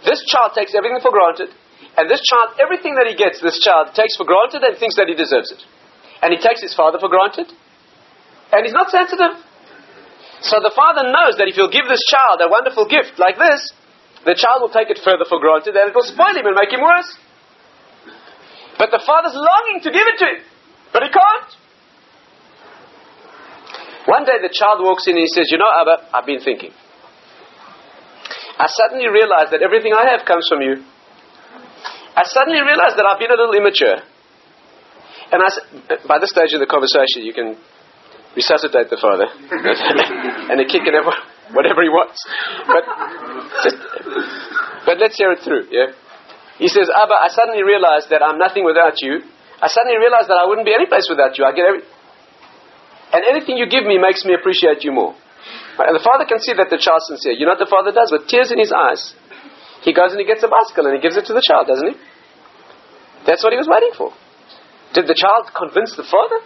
[0.00, 1.52] This child takes everything for granted,
[1.98, 5.12] and this child, everything that he gets, this child takes for granted and thinks that
[5.12, 5.60] he deserves it.
[6.24, 7.52] And he takes his father for granted,
[8.52, 9.36] and he's not sensitive.
[10.40, 13.60] So the father knows that if he'll give this child a wonderful gift like this,
[14.24, 16.72] the child will take it further for granted and it will spoil him and make
[16.72, 17.12] him worse.
[18.80, 20.40] But the father's longing to give it to him,
[20.88, 21.50] but he can't.
[24.08, 26.72] One day the child walks in and he says, You know, Abba, I've been thinking.
[28.56, 30.80] I suddenly realized that everything I have comes from you.
[32.16, 34.00] I suddenly realized that I've been a little immature.
[35.28, 35.48] And I,
[36.08, 37.60] by this stage in the conversation, you can
[38.32, 39.28] resuscitate the father
[40.50, 40.96] and a kick and
[41.52, 42.16] whatever he wants.
[42.64, 42.84] But,
[44.88, 45.68] but let's hear it through.
[45.70, 45.92] Yeah,
[46.60, 49.24] he says, Abba, I suddenly realized that I'm nothing without you.
[49.64, 51.48] I suddenly realized that I wouldn't be any place without you.
[51.48, 51.82] I get every,
[53.16, 55.16] And anything you give me makes me appreciate you more.
[55.80, 57.32] And the father can see that the child's sincere.
[57.32, 58.12] You know what the father does?
[58.12, 59.16] With tears in his eyes,
[59.80, 61.96] he goes and he gets a bicycle and he gives it to the child, doesn't
[61.96, 61.96] he?
[63.24, 64.12] That's what he was waiting for.
[64.92, 66.44] Did the child convince the father?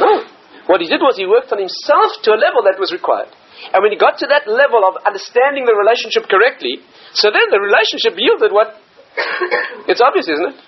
[0.00, 0.24] No.
[0.64, 3.28] What he did was he worked on himself to a level that was required.
[3.72, 6.80] And when he got to that level of understanding the relationship correctly,
[7.12, 8.80] so then the relationship yielded what?
[9.88, 10.60] it's obvious, isn't it?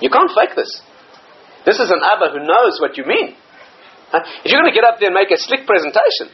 [0.00, 0.82] You can't fake this.
[1.64, 3.34] This is an Abba who knows what you mean.
[4.12, 6.28] If you're going to get up there and make a slick presentation,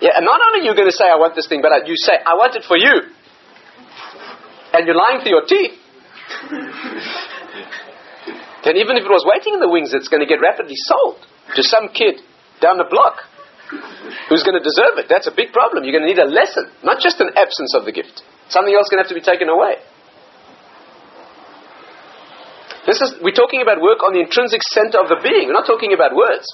[0.00, 1.94] yeah, and not only are you going to say, I want this thing, but you
[1.96, 3.12] say, I want it for you.
[4.72, 5.78] And you're lying through your teeth.
[8.66, 11.24] then even if it was waiting in the wings, it's going to get rapidly sold
[11.54, 12.20] to some kid
[12.60, 13.22] down the block
[14.28, 15.06] who's going to deserve it.
[15.08, 15.84] That's a big problem.
[15.84, 18.22] You're going to need a lesson, not just an absence of the gift.
[18.48, 19.82] Something else going to have to be taken away.
[22.86, 25.50] This is, we're talking about work on the intrinsic center of the being.
[25.50, 26.46] We're not talking about words.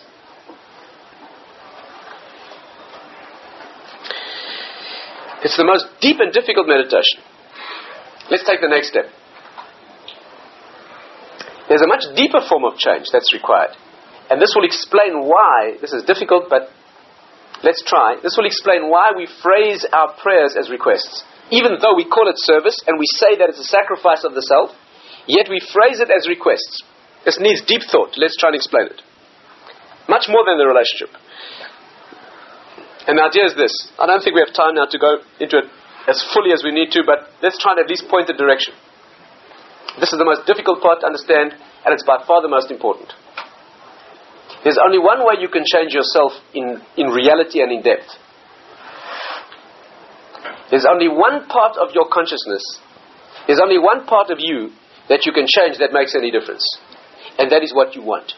[5.44, 7.20] It's the most deep and difficult meditation.
[8.30, 9.06] Let's take the next step.
[11.68, 13.76] There's a much deeper form of change that's required.
[14.30, 16.70] And this will explain why, this is difficult, but
[17.62, 18.16] let's try.
[18.22, 21.24] This will explain why we phrase our prayers as requests.
[21.50, 24.42] Even though we call it service and we say that it's a sacrifice of the
[24.42, 24.72] self,
[25.26, 26.82] Yet we phrase it as requests.
[27.24, 28.18] This needs deep thought.
[28.18, 29.00] Let's try and explain it.
[30.08, 31.14] Much more than the relationship.
[33.06, 33.70] And the idea is this.
[33.98, 35.66] I don't think we have time now to go into it
[36.10, 38.74] as fully as we need to, but let's try and at least point the direction.
[40.02, 43.14] This is the most difficult part to understand, and it's by far the most important.
[44.64, 48.06] There's only one way you can change yourself in, in reality and in depth.
[50.70, 52.62] There's only one part of your consciousness,
[53.46, 54.70] there's only one part of you
[55.08, 56.64] that you can change that makes any difference.
[57.38, 58.32] And that is what you want.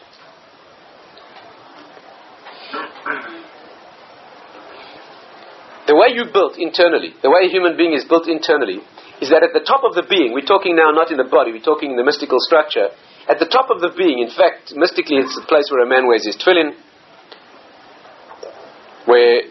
[5.85, 8.81] The way you built internally, the way a human being is built internally,
[9.21, 11.53] is that at the top of the being, we're talking now not in the body,
[11.53, 12.89] we're talking in the mystical structure.
[13.25, 16.05] At the top of the being, in fact, mystically, it's the place where a man
[16.05, 16.77] wears his tefillin,
[19.09, 19.49] where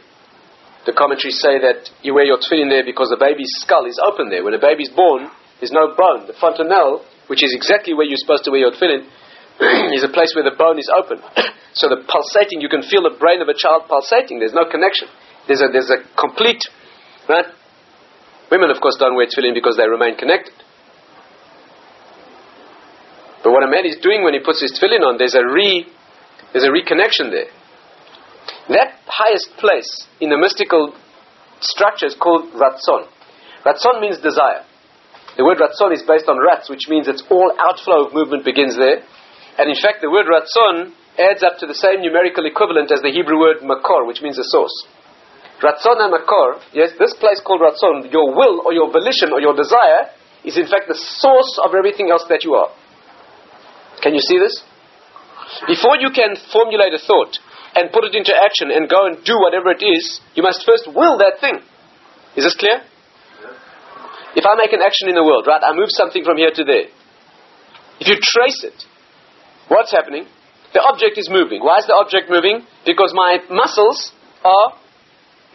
[0.87, 4.31] the commentaries say that you wear your tefillin there because the baby's skull is open
[4.31, 4.47] there.
[4.47, 5.27] When a baby's born,
[5.59, 6.31] there's no bone.
[6.31, 9.11] The fontanelle, which is exactly where you're supposed to wear your tefillin,
[9.95, 11.19] is a place where the bone is open.
[11.75, 14.39] so the pulsating, you can feel the brain of a child pulsating.
[14.39, 15.11] There's no connection.
[15.51, 16.63] There's a, there's a complete,
[17.27, 17.51] right?
[18.55, 20.55] Women, of course, don't wear tefillin because they remain connected.
[23.45, 25.85] But what a man is doing when he puts his tefillin on, there's a re,
[26.57, 27.53] there's a reconnection there.
[28.73, 30.97] That highest place in the mystical
[31.61, 33.05] structure is called Ratzon.
[33.69, 34.65] Ratzon means desire.
[35.37, 38.79] The word ratzon is based on ratz, which means it's all outflow of movement begins
[38.79, 39.03] there.
[39.59, 43.11] And in fact, the word ratzon adds up to the same numerical equivalent as the
[43.11, 44.75] Hebrew word makor, which means a source.
[45.59, 49.55] Ratzon and makor, yes, this place called ratzon, your will or your volition or your
[49.59, 50.15] desire,
[50.45, 52.71] is in fact the source of everything else that you are.
[54.05, 54.61] Can you see this?
[55.67, 57.41] Before you can formulate a thought
[57.73, 60.85] and put it into action and go and do whatever it is, you must first
[60.85, 61.65] will that thing.
[62.37, 62.85] Is this clear?
[64.37, 66.65] If I make an action in the world, right, I move something from here to
[66.65, 66.93] there.
[67.97, 68.77] If you trace it,
[69.69, 70.27] what's happening?
[70.75, 71.65] The object is moving.
[71.65, 72.67] Why is the object moving?
[72.85, 74.13] Because my muscles
[74.45, 74.75] are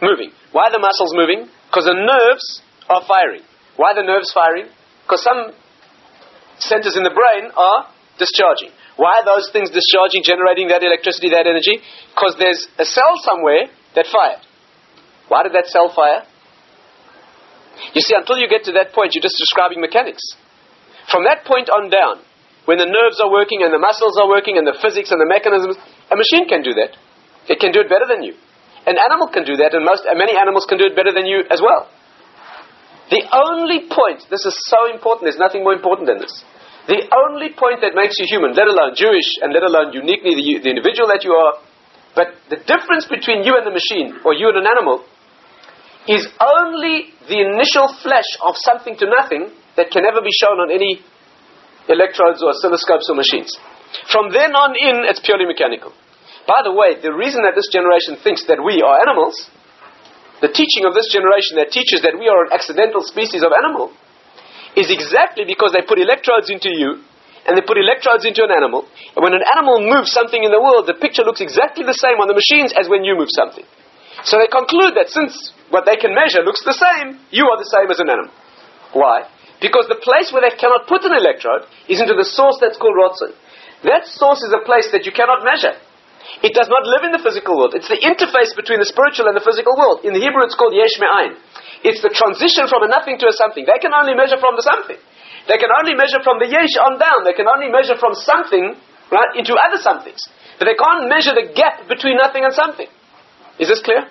[0.02, 0.32] moving.
[0.50, 1.46] Why are the muscles moving?
[1.68, 3.44] Because the nerves are firing.
[3.76, 4.66] Why are the nerves firing?
[5.04, 5.52] Because some
[6.58, 7.86] centers in the brain are
[8.20, 8.70] discharging.
[9.00, 11.80] Why are those things discharging, generating that electricity, that energy?
[12.12, 14.44] Because there's a cell somewhere that fired.
[15.32, 16.28] Why did that cell fire?
[17.96, 20.20] You see, until you get to that point, you're just describing mechanics.
[21.08, 22.20] From that point on down,
[22.68, 25.26] when the nerves are working and the muscles are working and the physics and the
[25.26, 25.80] mechanisms,
[26.12, 26.92] a machine can do that.
[27.48, 28.36] It can do it better than you.
[28.84, 31.42] An animal can do that, and most, many animals can do it better than you
[31.48, 31.88] as well.
[33.10, 36.32] The only point, this is so important, there's nothing more important than this.
[36.88, 40.64] The only point that makes you human, let alone Jewish and let alone uniquely the,
[40.64, 41.60] the individual that you are,
[42.16, 45.04] but the difference between you and the machine, or you and an animal,
[46.08, 50.72] is only the initial flash of something to nothing that can never be shown on
[50.72, 50.98] any
[51.86, 53.54] electrodes or oscilloscopes or machines.
[54.10, 55.92] From then on in, it's purely mechanical.
[56.48, 59.36] By the way, the reason that this generation thinks that we are animals,
[60.40, 63.92] the teaching of this generation that teaches that we are an accidental species of animal,
[64.76, 67.02] is exactly because they put electrodes into you
[67.46, 68.86] and they put electrodes into an animal.
[69.16, 72.20] And when an animal moves something in the world, the picture looks exactly the same
[72.20, 73.64] on the machines as when you move something.
[74.28, 75.32] So they conclude that since
[75.72, 78.34] what they can measure looks the same, you are the same as an animal.
[78.92, 79.24] Why?
[79.60, 82.96] Because the place where they cannot put an electrode is into the source that's called
[82.96, 83.32] Ratzon.
[83.84, 85.76] That source is a place that you cannot measure.
[86.44, 87.72] It does not live in the physical world.
[87.74, 90.04] It's the interface between the spiritual and the physical world.
[90.04, 91.36] In the Hebrew, it's called Yesh Me'ain.
[91.80, 93.64] It's the transition from a nothing to a something.
[93.64, 95.00] They can only measure from the something.
[95.48, 97.24] They can only measure from the Yesh on down.
[97.24, 98.76] They can only measure from something,
[99.08, 100.20] right, into other somethings.
[100.60, 102.88] But they can't measure the gap between nothing and something.
[103.56, 104.04] Is this clear?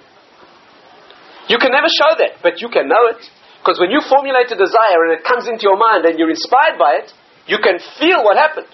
[1.46, 3.22] You can never show that, but you can know it.
[3.62, 6.82] Because when you formulate a desire and it comes into your mind and you're inspired
[6.82, 7.14] by it,
[7.46, 8.70] you can feel what happened.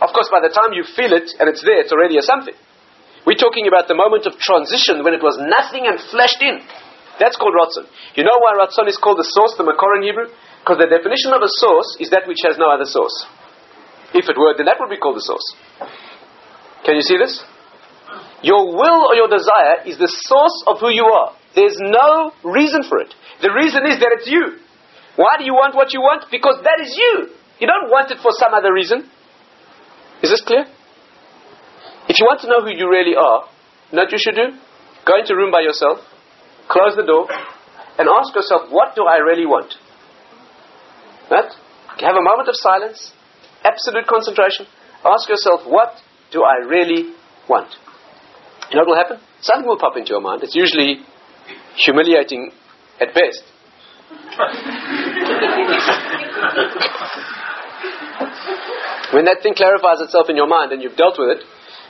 [0.00, 2.56] Of course, by the time you feel it and it's there, it's already a something.
[3.28, 6.64] We're talking about the moment of transition when it was nothing and flashed in.
[7.20, 7.84] That's called Ratzon.
[8.16, 10.32] You know why Ratzon is called the source, the Makor in Hebrew?
[10.64, 13.12] Because the definition of a source is that which has no other source.
[14.16, 15.44] If it were, then that would be called the source.
[16.88, 17.44] Can you see this?
[18.42, 21.36] Your will or your desire is the source of who you are.
[21.54, 23.12] There's no reason for it.
[23.44, 24.56] The reason is that it's you.
[25.16, 26.24] Why do you want what you want?
[26.32, 27.36] Because that is you.
[27.60, 29.04] You don't want it for some other reason.
[30.24, 30.64] Is this clear?
[32.08, 33.44] If you want to know who you really are,
[33.92, 34.56] you know what you should do?
[35.04, 36.00] Go into a room by yourself,
[36.70, 37.28] close the door,
[37.98, 39.74] and ask yourself, what do I really want?
[41.30, 41.52] Right?
[42.00, 43.12] Have a moment of silence,
[43.62, 44.66] absolute concentration.
[45.04, 46.00] Ask yourself, what
[46.32, 47.12] do I really
[47.48, 47.76] want?
[48.70, 49.18] You know what will happen?
[49.40, 50.42] Something will pop into your mind.
[50.42, 51.04] It's usually
[51.76, 52.52] humiliating
[53.00, 53.42] at best.
[59.12, 61.44] when that thing clarifies itself in your mind and you've dealt with it,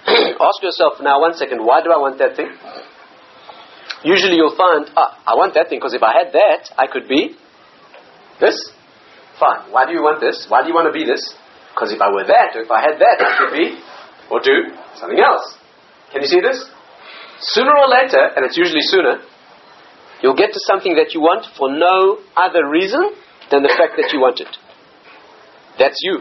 [0.40, 2.48] ask yourself now one second, why do I want that thing?
[4.02, 7.08] Usually you'll find, ah, I want that thing because if I had that, I could
[7.08, 7.36] be
[8.40, 8.56] this.
[9.38, 9.72] Fine.
[9.72, 10.46] Why do you want this?
[10.48, 11.20] Why do you want to be this?
[11.72, 13.76] Because if I were that, or if I had that, I could be
[14.30, 15.56] or do something else.
[16.12, 16.64] Can you see this?
[17.56, 19.24] Sooner or later, and it's usually sooner,
[20.22, 23.12] You'll get to something that you want for no other reason
[23.50, 24.52] than the fact that you want it.
[25.78, 26.20] That's you.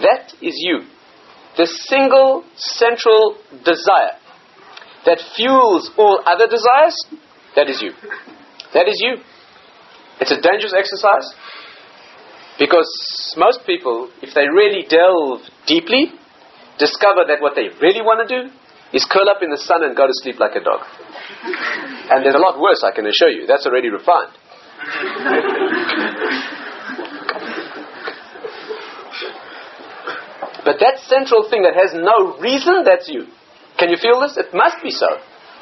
[0.00, 0.80] That is you.
[1.56, 4.16] The single central desire
[5.06, 6.94] that fuels all other desires,
[7.54, 7.92] that is you.
[8.74, 9.22] That is you.
[10.20, 11.32] It's a dangerous exercise
[12.58, 16.12] because most people, if they really delve deeply,
[16.78, 18.50] discover that what they really want to do
[18.92, 20.82] is curl up in the sun and go to sleep like a dog.
[22.10, 23.46] And there's a lot worse, I can assure you.
[23.46, 24.32] That's already refined.
[30.64, 33.26] but that central thing that has no reason, that's you.
[33.78, 34.36] Can you feel this?
[34.36, 35.08] It must be so.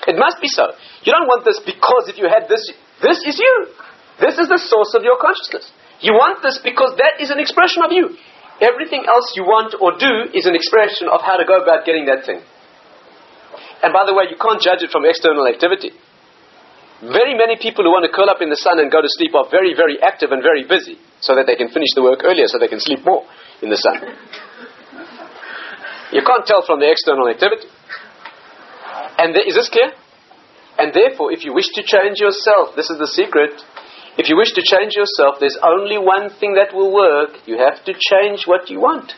[0.07, 0.75] It must be so.
[1.03, 2.63] You don't want this because if you had this,
[3.03, 3.57] this is you.
[4.21, 5.67] This is the source of your consciousness.
[6.01, 8.15] You want this because that is an expression of you.
[8.63, 12.07] Everything else you want or do is an expression of how to go about getting
[12.07, 12.39] that thing.
[13.83, 15.91] And by the way, you can't judge it from external activity.
[17.03, 19.35] Very many people who want to curl up in the sun and go to sleep
[19.35, 22.47] are very, very active and very busy so that they can finish the work earlier
[22.47, 23.27] so they can sleep more
[23.61, 23.99] in the sun.
[26.15, 27.67] You can't tell from the external activity.
[29.19, 29.93] And is this clear?
[30.79, 33.63] And therefore, if you wish to change yourself, this is the secret.
[34.19, 37.39] If you wish to change yourself, there's only one thing that will work.
[37.47, 39.15] You have to change what you want.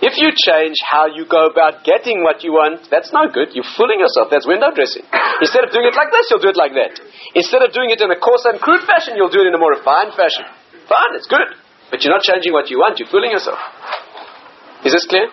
[0.00, 3.52] If you change how you go about getting what you want, that's no good.
[3.52, 4.32] You're fooling yourself.
[4.32, 5.04] That's window dressing.
[5.44, 6.96] Instead of doing it like this, you'll do it like that.
[7.36, 9.60] Instead of doing it in a coarse and crude fashion, you'll do it in a
[9.60, 10.48] more refined fashion.
[10.88, 11.52] Fine, it's good.
[11.92, 12.96] But you're not changing what you want.
[12.96, 13.60] You're fooling yourself.
[14.86, 15.28] Is this clear?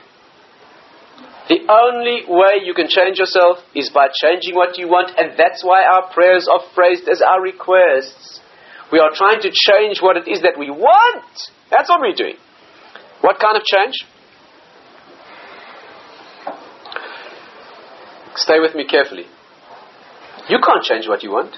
[1.48, 5.64] The only way you can change yourself is by changing what you want, and that's
[5.64, 8.42] why our prayers are phrased as our requests.
[8.92, 11.24] We are trying to change what it is that we want.
[11.72, 12.36] That's what we're doing.
[13.22, 13.96] What kind of change?
[18.36, 19.26] Stay with me carefully.
[20.50, 21.56] You can't change what you want.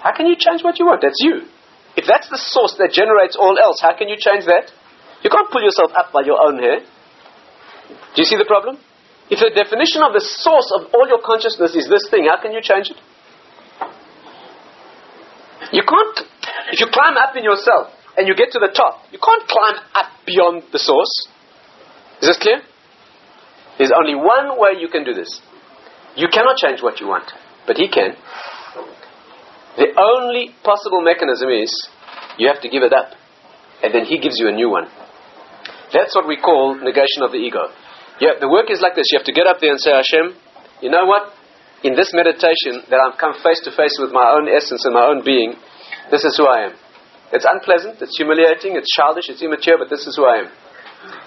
[0.00, 1.00] How can you change what you want?
[1.00, 1.48] That's you.
[1.96, 4.70] If that's the source that generates all else, how can you change that?
[5.22, 6.80] You can't pull yourself up by your own hair.
[7.88, 8.78] Do you see the problem?
[9.30, 12.52] If the definition of the source of all your consciousness is this thing, how can
[12.52, 13.00] you change it?
[15.72, 16.16] You can't,
[16.70, 19.80] if you climb up in yourself and you get to the top, you can't climb
[19.96, 21.10] up beyond the source.
[22.20, 22.60] Is this clear?
[23.78, 25.40] There's only one way you can do this.
[26.16, 27.32] You cannot change what you want,
[27.66, 28.14] but he can.
[29.76, 31.72] The only possible mechanism is
[32.38, 33.10] you have to give it up,
[33.82, 34.86] and then he gives you a new one.
[35.92, 37.66] That's what we call negation of the ego.
[38.20, 39.10] Yeah, the work is like this.
[39.10, 40.38] You have to get up there and say, Hashem,
[40.82, 41.34] you know what?
[41.82, 45.04] In this meditation that I've come face to face with my own essence and my
[45.04, 45.58] own being,
[46.10, 46.74] this is who I am.
[47.32, 50.48] It's unpleasant, it's humiliating, it's childish, it's immature, but this is who I am.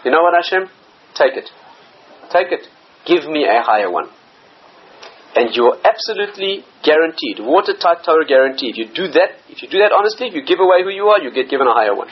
[0.05, 0.71] You know what, Hashem?
[1.13, 1.51] Take it.
[2.31, 2.63] Take it.
[3.05, 4.07] Give me a higher one.
[5.35, 8.77] And you're absolutely guaranteed, watertight Torah guaranteed.
[8.77, 11.21] You do that, if you do that honestly, if you give away who you are,
[11.21, 12.07] you get given a higher one.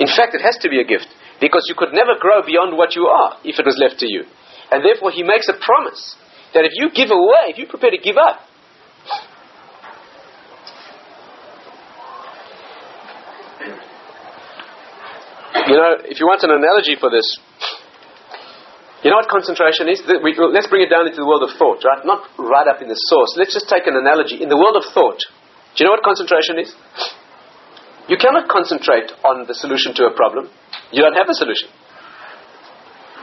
[0.00, 1.06] In fact, it has to be a gift
[1.40, 4.24] because you could never grow beyond what you are if it was left to you.
[4.70, 6.16] And therefore, he makes a promise
[6.54, 8.40] that if you give away, if you prepare to give up,
[15.68, 17.38] you know, if you want an analogy for this,
[19.04, 20.02] you know what concentration is?
[20.04, 22.02] Let's bring it down into the world of thought, right?
[22.04, 23.36] Not right up in the source.
[23.38, 24.42] Let's just take an analogy.
[24.42, 25.22] In the world of thought,
[25.76, 26.74] do you know what concentration is?
[28.08, 30.48] You cannot concentrate on the solution to a problem.
[30.90, 31.68] You don't have a solution.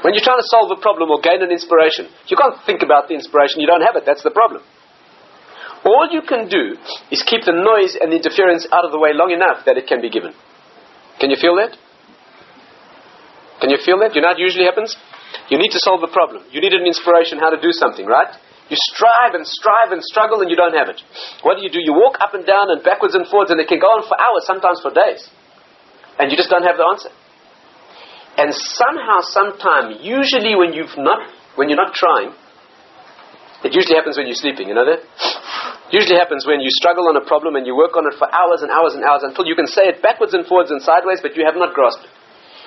[0.05, 3.09] When you're trying to solve a problem or gain an inspiration, you can't think about
[3.09, 4.05] the inspiration, you don't have it.
[4.05, 4.61] That's the problem.
[5.81, 6.77] All you can do
[7.09, 9.89] is keep the noise and the interference out of the way long enough that it
[9.89, 10.33] can be given.
[11.17, 11.73] Can you feel that?
[13.61, 14.13] Can you feel that?
[14.13, 14.93] You know what usually happens?
[15.49, 16.45] You need to solve a problem.
[16.51, 18.29] You need an inspiration how to do something, right?
[18.69, 20.97] You strive and strive and struggle and you don't have it.
[21.45, 21.77] What do you do?
[21.77, 24.17] You walk up and down and backwards and forwards and it can go on for
[24.17, 25.21] hours, sometimes for days.
[26.17, 27.13] And you just don't have the answer.
[28.41, 32.33] And somehow, sometime, usually when you've not, when you're not trying,
[33.63, 35.05] it usually happens when you're sleeping, you know that?
[35.93, 38.65] Usually happens when you struggle on a problem and you work on it for hours
[38.65, 41.37] and hours and hours until you can say it backwards and forwards and sideways, but
[41.37, 42.13] you have not grasped it.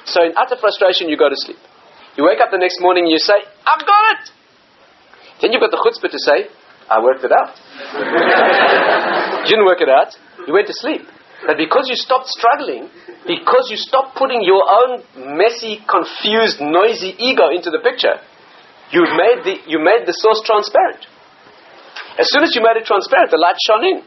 [0.06, 1.58] So in utter frustration, you go to sleep.
[2.16, 4.37] You wake up the next morning and you say, I've got it!
[5.40, 6.50] Then you've got the chutzpah to say,
[6.88, 7.54] I worked it out.
[9.44, 10.16] you didn't work it out.
[10.46, 11.02] You went to sleep.
[11.46, 12.90] But because you stopped struggling,
[13.26, 15.04] because you stopped putting your own
[15.38, 18.18] messy, confused, noisy ego into the picture,
[18.90, 21.06] you made the, you made the source transparent.
[22.18, 23.98] As soon as you made it transparent, the light shone in.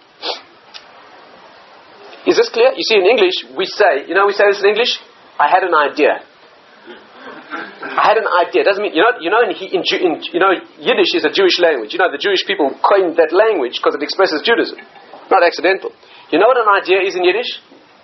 [2.28, 2.74] Is this clear?
[2.76, 5.00] You see, in English, we say, you know, we say this in English,
[5.40, 6.22] I had an idea.
[7.52, 8.64] I had an idea.
[8.64, 9.14] Doesn't mean you know.
[9.20, 11.92] You know, in, in, in, you know, Yiddish is a Jewish language.
[11.92, 14.80] You know, the Jewish people coined that language because it expresses Judaism,
[15.28, 15.92] not accidental.
[16.32, 17.60] You know what an idea is in Yiddish?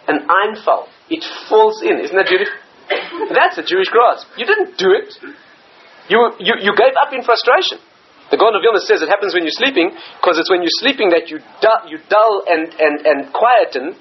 [0.08, 0.92] An Einfall.
[1.08, 2.00] It falls in.
[2.04, 2.52] Isn't that Jewish?
[3.32, 4.28] That's a Jewish grasp.
[4.36, 5.16] You didn't do it.
[6.08, 7.80] You, you, you gave up in frustration.
[8.32, 11.16] The Gaon of Vilna says it happens when you're sleeping because it's when you're sleeping
[11.16, 13.96] that you, dull, you dull and, and, and quieten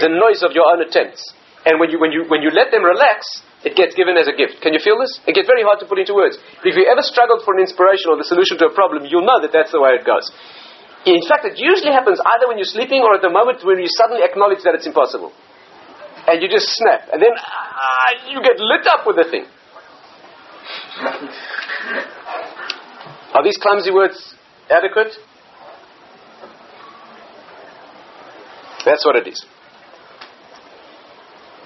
[0.00, 1.20] the noise of your own attempts.
[1.68, 4.34] And when you, when, you, when you let them relax, it gets given as a
[4.36, 4.62] gift.
[4.62, 5.18] Can you feel this?
[5.26, 6.38] It gets very hard to put into words.
[6.62, 9.26] But if you ever struggled for an inspiration or the solution to a problem, you'll
[9.26, 10.30] know that that's the way it goes.
[11.06, 13.90] In fact, it usually happens either when you're sleeping or at the moment when you
[13.98, 15.34] suddenly acknowledge that it's impossible.
[16.26, 17.10] And you just snap.
[17.10, 19.46] And then ah, you get lit up with the thing.
[23.34, 24.34] Are these clumsy words
[24.70, 25.14] adequate?
[28.84, 29.44] That's what it is.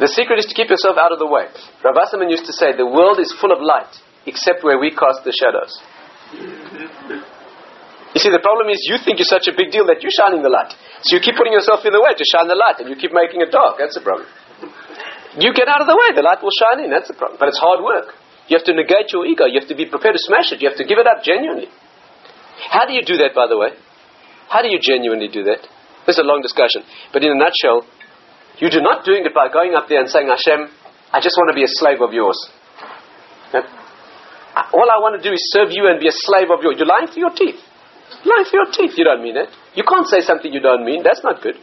[0.01, 1.47] The secret is to keep yourself out of the way.
[1.85, 3.93] Rav Wasserman used to say, the world is full of light,
[4.25, 5.73] except where we cast the shadows.
[8.13, 10.45] You see, the problem is you think you're such a big deal that you're shining
[10.45, 10.73] the light.
[11.05, 13.13] So you keep putting yourself in the way to shine the light, and you keep
[13.13, 13.81] making it dark.
[13.81, 14.29] That's the problem.
[15.41, 16.93] You get out of the way, the light will shine in.
[16.93, 17.41] That's the problem.
[17.41, 18.13] But it's hard work.
[18.53, 19.49] You have to negate your ego.
[19.49, 20.61] You have to be prepared to smash it.
[20.61, 21.73] You have to give it up genuinely.
[22.69, 23.73] How do you do that, by the way?
[24.53, 25.65] How do you genuinely do that?
[26.05, 26.85] This is a long discussion.
[27.17, 27.89] But in a nutshell,
[28.71, 30.71] you're not doing it by going up there and saying, Hashem,
[31.11, 32.39] I just want to be a slave of yours.
[33.51, 33.65] Uh,
[34.71, 36.77] all I want to do is serve you and be a slave of yours.
[36.79, 37.59] You're lying through your teeth.
[38.23, 38.95] You're lying through your teeth.
[39.01, 39.49] You don't mean it.
[39.75, 41.03] You can't say something you don't mean.
[41.03, 41.57] That's not good.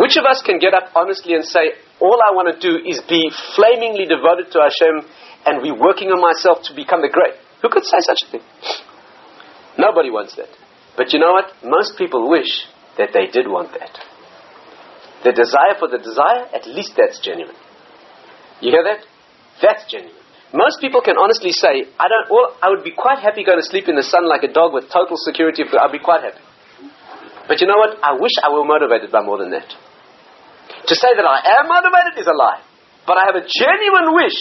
[0.00, 3.04] Which of us can get up honestly and say, all I want to do is
[3.04, 5.04] be flamingly devoted to Hashem
[5.44, 7.36] and be working on myself to become the great?
[7.60, 8.44] Who could say such a thing?
[9.76, 10.48] Nobody wants that.
[10.96, 11.52] But you know what?
[11.62, 12.48] Most people wish
[12.98, 13.94] that they did want that.
[15.22, 17.56] The desire for the desire, at least that's genuine.
[18.60, 19.04] You hear that?
[19.60, 20.16] That's genuine.
[20.52, 23.68] Most people can honestly say, I don't, well, I would be quite happy going to
[23.68, 25.62] sleep in the sun like a dog with total security.
[25.62, 26.42] I'd be quite happy.
[27.46, 27.98] But you know what?
[28.02, 29.68] I wish I were motivated by more than that.
[29.70, 32.62] To say that I am motivated is a lie.
[33.06, 34.38] But I have a genuine wish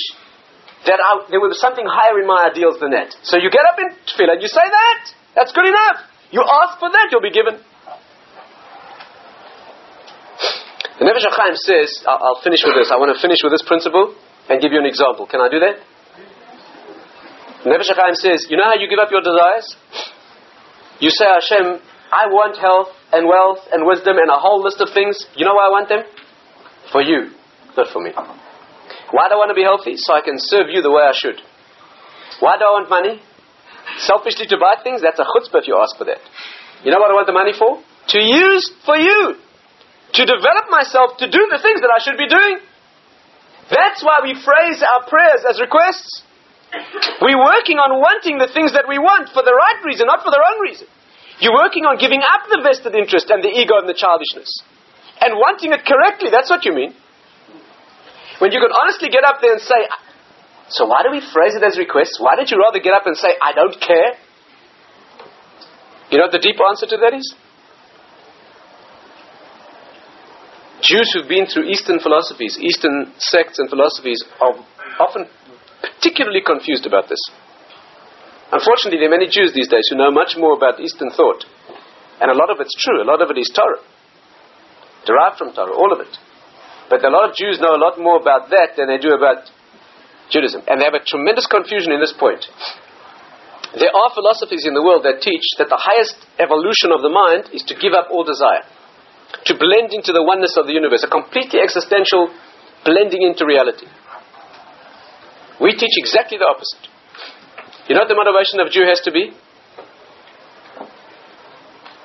[0.85, 3.13] that I, there was something higher in my ideals than that.
[3.21, 4.99] So you get up in tefillah and you say that.
[5.35, 6.09] That's good enough.
[6.31, 7.61] You ask for that, you'll be given.
[10.99, 12.91] The Nefesh HaChaim says, I'll, I'll finish with this.
[12.91, 14.11] I want to finish with this principle
[14.51, 15.23] and give you an example.
[15.31, 15.79] Can I do that?
[17.63, 19.79] The Nefesh HaChaim says, you know how you give up your desires?
[20.99, 21.79] You say, Hashem,
[22.11, 25.23] I want health and wealth and wisdom and a whole list of things.
[25.39, 26.03] You know why I want them?
[26.91, 27.31] For you,
[27.79, 28.11] not for me.
[28.11, 29.95] Why do I want to be healthy?
[29.95, 31.39] So I can serve you the way I should.
[32.43, 33.23] Why do I want money?
[34.03, 34.99] Selfishly to buy things?
[34.99, 36.19] That's a chutzpah if you ask for that.
[36.83, 37.79] You know what I want the money for?
[37.79, 39.39] To use for you
[40.13, 42.57] to develop myself to do the things that I should be doing.
[43.69, 46.25] That's why we phrase our prayers as requests.
[47.21, 50.29] We're working on wanting the things that we want for the right reason, not for
[50.33, 50.87] the wrong reason.
[51.39, 54.49] You're working on giving up the vested interest and the ego and the childishness.
[55.21, 56.93] And wanting it correctly, that's what you mean.
[58.39, 59.87] When you can honestly get up there and say,
[60.69, 62.19] so why do we phrase it as requests?
[62.19, 64.17] Why don't you rather get up and say, I don't care?
[66.11, 67.35] You know what the deep answer to that is?
[70.89, 74.57] Jews who've been through Eastern philosophies, Eastern sects and philosophies are
[74.97, 75.29] often
[75.85, 77.21] particularly confused about this.
[78.49, 81.45] Unfortunately, there are many Jews these days who know much more about Eastern thought.
[82.17, 83.85] And a lot of it's true, a lot of it is Torah.
[85.05, 86.09] Derived from Torah, all of it.
[86.89, 89.45] But a lot of Jews know a lot more about that than they do about
[90.33, 90.65] Judaism.
[90.65, 92.49] And they have a tremendous confusion in this point.
[93.77, 97.53] There are philosophies in the world that teach that the highest evolution of the mind
[97.53, 98.65] is to give up all desire,
[99.45, 102.33] to blend into the oneness of the universe, a completely existential
[102.85, 103.87] blending into reality.
[105.61, 106.87] We teach exactly the opposite.
[107.87, 109.33] You know what the motivation of Jew has to be?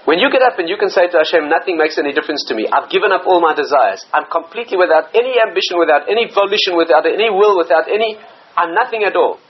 [0.04, 2.54] When you get up and you can say to Hashem, nothing makes any difference to
[2.54, 2.68] me.
[2.68, 4.04] I've given up all my desires.
[4.12, 8.20] I'm completely without any ambition, without any volition, without any will, without any,
[8.56, 9.40] I'm nothing at all.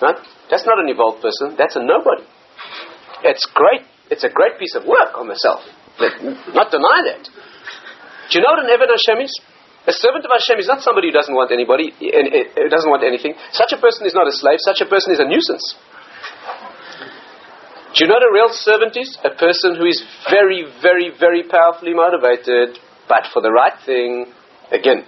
[0.00, 0.18] Right?
[0.50, 1.58] That's not an evolved person.
[1.58, 2.22] That's a nobody.
[3.24, 3.82] It's great.
[4.10, 5.66] It's a great piece of work on myself.
[6.52, 7.24] Not deny that.
[7.24, 9.32] Do you know what an Eved Hashem is?
[9.86, 12.90] A servant of Hashem is not somebody who doesn't want anybody, who eh, eh, doesn't
[12.90, 13.38] want anything.
[13.52, 14.58] Such a person is not a slave.
[14.58, 15.62] Such a person is a nuisance.
[17.94, 19.16] Do you know what a real servant is?
[19.24, 22.76] A person who is very, very, very powerfully motivated,
[23.08, 24.26] but for the right thing.
[24.74, 25.06] Again,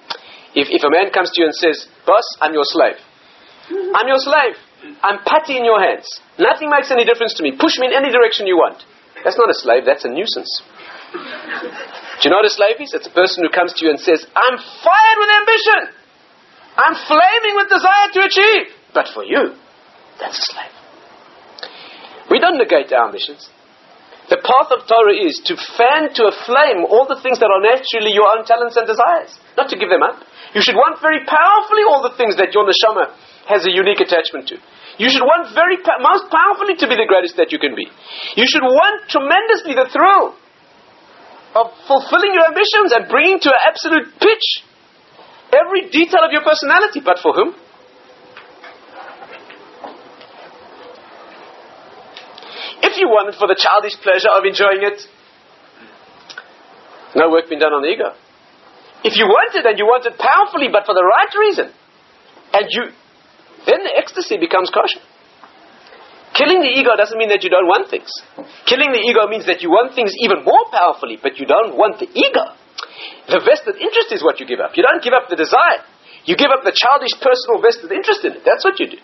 [0.55, 2.97] if, if a man comes to you and says, Boss, I'm your slave.
[3.69, 4.57] I'm your slave.
[5.03, 6.07] I'm putty in your hands.
[6.39, 7.59] Nothing makes any difference to me.
[7.59, 8.79] Push me in any direction you want.
[9.25, 10.51] That's not a slave, that's a nuisance.
[11.13, 12.93] Do you know what a slave is?
[12.95, 15.81] It's a person who comes to you and says, I'm fired with ambition.
[16.79, 18.75] I'm flaming with desire to achieve.
[18.95, 19.55] But for you,
[20.21, 20.75] that's a slave.
[22.31, 23.49] We don't negate our ambitions.
[24.29, 27.65] The path of Torah is to fan to a flame all the things that are
[27.65, 30.21] naturally your own talents and desires, not to give them up.
[30.53, 33.17] You should want very powerfully all the things that your neshama
[33.49, 34.61] has a unique attachment to.
[34.99, 37.87] You should want very most powerfully to be the greatest that you can be.
[38.35, 40.35] You should want tremendously the thrill
[41.55, 44.47] of fulfilling your ambitions and bringing to an absolute pitch
[45.55, 46.99] every detail of your personality.
[46.99, 47.55] But for whom?
[52.83, 54.99] If you want it for the childish pleasure of enjoying it,
[57.15, 58.19] no work been done on the ego.
[59.05, 61.71] If you want it and you want it powerfully but for the right reason,
[62.53, 62.83] and you,
[63.69, 65.05] then the ecstasy becomes kosher.
[66.33, 68.09] Killing the ego doesn't mean that you don't want things.
[68.65, 72.01] Killing the ego means that you want things even more powerfully, but you don't want
[72.01, 72.57] the ego.
[73.29, 74.73] The vested interest is what you give up.
[74.73, 75.85] You don't give up the desire.
[76.25, 78.43] You give up the childish personal vested interest in it.
[78.47, 79.01] That's what you do.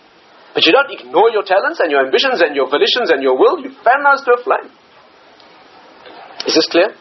[0.55, 3.59] But you don't ignore your talents and your ambitions and your volitions and your will.
[3.61, 4.71] You fan those to a flame.
[6.47, 6.95] Is this clear?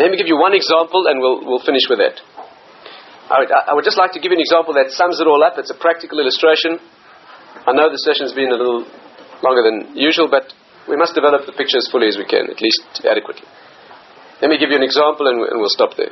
[0.00, 2.16] Let me give you one example and we'll, we'll finish with that.
[3.30, 5.38] I would, I would just like to give you an example that sums it all
[5.46, 5.54] up.
[5.54, 6.82] It's a practical illustration.
[7.62, 8.82] I know the session's been a little
[9.38, 10.50] longer than usual, but
[10.90, 13.46] we must develop the picture as fully as we can, at least adequately.
[14.42, 16.10] Let me give you an example and, and we'll stop there.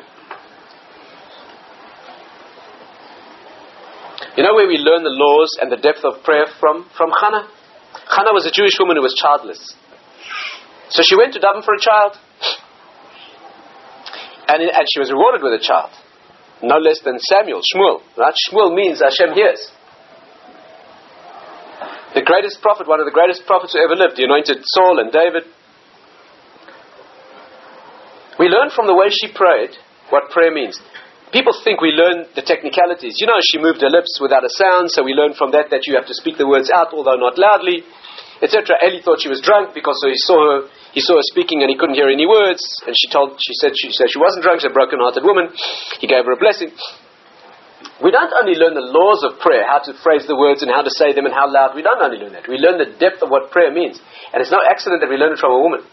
[4.38, 6.86] You know where we learn the laws and the depth of prayer from?
[6.94, 7.50] From Hannah.
[8.14, 9.74] Hannah was a Jewish woman who was childless.
[10.94, 12.14] So she went to daven for a child.
[14.46, 15.90] And, and she was rewarded with a child.
[16.62, 18.02] No less than Samuel, Shmuel.
[18.16, 18.34] Right?
[18.34, 19.70] Shmuel means Hashem hears.
[22.14, 25.12] The greatest prophet, one of the greatest prophets who ever lived, the anointed Saul and
[25.12, 25.44] David.
[28.38, 29.76] We learn from the way she prayed
[30.10, 30.80] what prayer means.
[31.32, 33.20] People think we learn the technicalities.
[33.20, 35.84] You know, she moved her lips without a sound, so we learn from that that
[35.84, 37.84] you have to speak the words out, although not loudly,
[38.40, 38.80] etc.
[38.80, 40.58] Eli thought she was drunk because he saw her,
[40.98, 43.70] he saw her speaking and he couldn't hear any words, and she told, she said
[43.78, 45.54] she said she wasn't drunk, she's a broken-hearted woman.
[46.02, 46.74] He gave her a blessing.
[48.02, 50.82] We don't only learn the laws of prayer, how to phrase the words and how
[50.82, 51.78] to say them and how loud.
[51.78, 52.50] We don't only learn that.
[52.50, 54.02] We learn the depth of what prayer means,
[54.34, 55.86] and it's no accident that we learn it from a woman.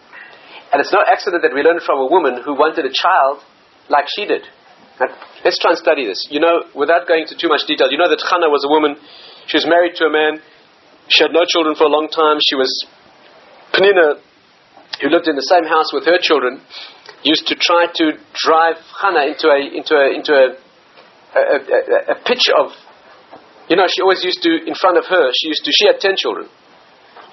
[0.74, 3.46] And it's no accident that we learn it from a woman who wanted a child
[3.94, 4.42] like she did.
[5.46, 6.26] Let's try and study this.
[6.34, 8.98] You know, without going into too much detail, you know that Chana was a woman.
[9.46, 10.42] She was married to a man.
[11.14, 12.42] She had no children for a long time.
[12.42, 12.74] She was
[13.70, 14.18] Penina,
[15.02, 16.62] who lived in the same house with her children,
[17.24, 20.46] used to try to drive Chana into a into a into a,
[21.36, 21.80] a, a,
[22.14, 22.72] a pitch of,
[23.68, 25.32] you know, she always used to in front of her.
[25.36, 25.72] She used to.
[25.74, 26.48] She had ten children,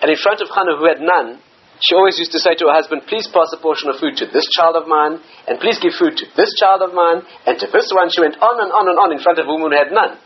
[0.01, 1.39] and in front of Chana, who had none,
[1.83, 4.27] she always used to say to her husband, please pass a portion of food to
[4.31, 5.19] this child of mine,
[5.51, 8.11] and please give food to this child of mine, and to this one.
[8.11, 10.19] She went on and on and on in front of a woman who had none.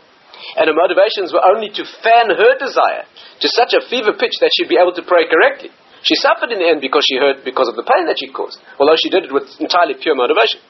[0.53, 3.09] And her motivations were only to fan her desire
[3.41, 5.73] to such a fever pitch that she'd be able to pray correctly.
[6.07, 8.63] She suffered in the end because she hurt because of the pain that she caused,
[8.79, 10.63] although she did it with entirely pure motivation.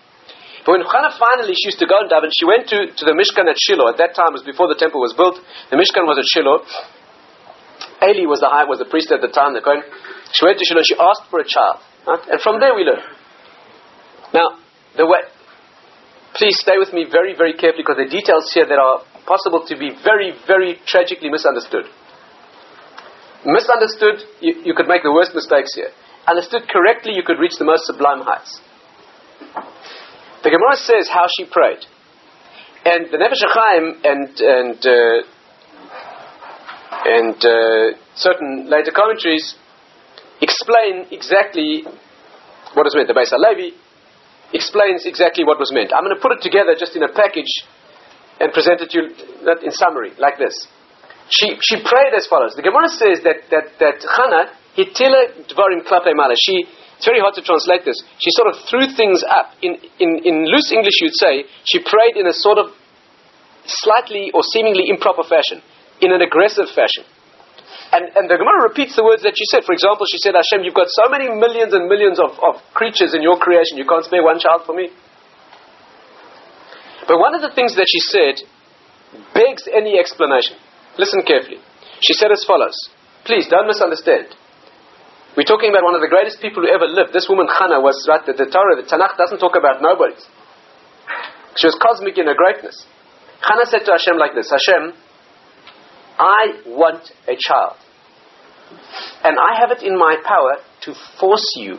[0.65, 3.13] But when Hannah finally she used to go and daven, she went to, to the
[3.13, 3.93] Mishkan at Shiloh.
[3.93, 5.37] At that time, it was before the temple was built.
[5.69, 6.65] The Mishkan was at Shiloh.
[8.01, 9.53] Eli was the high, was the priest at the time.
[9.53, 9.85] The Kohen.
[10.33, 10.83] She went to Shiloh.
[10.83, 12.23] She asked for a child, right?
[12.33, 12.99] and from there we learn.
[14.33, 14.57] Now,
[14.97, 15.21] the way.
[16.33, 19.73] Please stay with me very, very carefully because the details here that are possible to
[19.77, 21.85] be very, very tragically misunderstood.
[23.45, 25.91] Misunderstood, you, you could make the worst mistakes here.
[26.27, 28.59] Understood correctly, you could reach the most sublime heights.
[30.43, 31.85] The Gemara says how she prayed.
[32.85, 33.43] And the Nefesh
[34.03, 35.21] and, and, uh,
[37.05, 39.55] and uh, certain later commentaries
[40.41, 41.83] explain exactly
[42.73, 43.07] what is meant.
[43.07, 43.71] The Beis HaLevi
[44.53, 45.91] explains exactly what was meant.
[45.93, 47.65] I'm going to put it together just in a package
[48.39, 49.03] and present it to you
[49.63, 50.67] in summary, like this.
[51.29, 52.55] She, she prayed as follows.
[52.55, 54.47] The Gemara says that, that, that Chana,
[54.79, 56.35] hitila dvarim klape mala.
[56.39, 56.63] She,
[56.95, 57.99] it's very hard to translate this.
[58.17, 59.51] She sort of threw things up.
[59.61, 62.71] In, in, in loose English, you'd say she prayed in a sort of
[63.67, 65.61] slightly or seemingly improper fashion,
[65.99, 67.03] in an aggressive fashion.
[67.91, 69.63] And, and the Gemara repeats the words that she said.
[69.63, 73.13] For example, she said, Hashem, you've got so many millions and millions of, of creatures
[73.13, 74.91] in your creation, you can't spare one child for me.
[77.07, 78.35] But one of the things that she said
[79.31, 80.59] begs any explanation.
[80.97, 81.57] Listen carefully.
[82.01, 82.75] She said as follows.
[83.25, 84.33] Please, don't misunderstand.
[85.35, 87.13] We're talking about one of the greatest people who ever lived.
[87.13, 90.25] This woman, Hannah, was, right, the, the Torah, the Tanakh doesn't talk about nobodies.
[91.57, 92.85] She was cosmic in her greatness.
[93.41, 94.93] Hannah said to Hashem like this, Hashem,
[96.17, 97.77] I want a child.
[99.23, 101.77] And I have it in my power to force you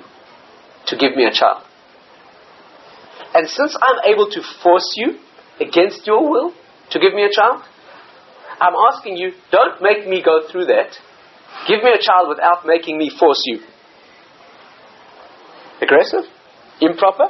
[0.87, 1.65] to give me a child.
[3.35, 5.19] And since I'm able to force you
[5.61, 6.55] against your will
[6.91, 7.63] to give me a child,
[8.61, 10.97] I'm asking you, don't make me go through that.
[11.67, 13.61] Give me a child without making me force you.
[15.81, 16.25] Aggressive?
[16.81, 17.29] Improper?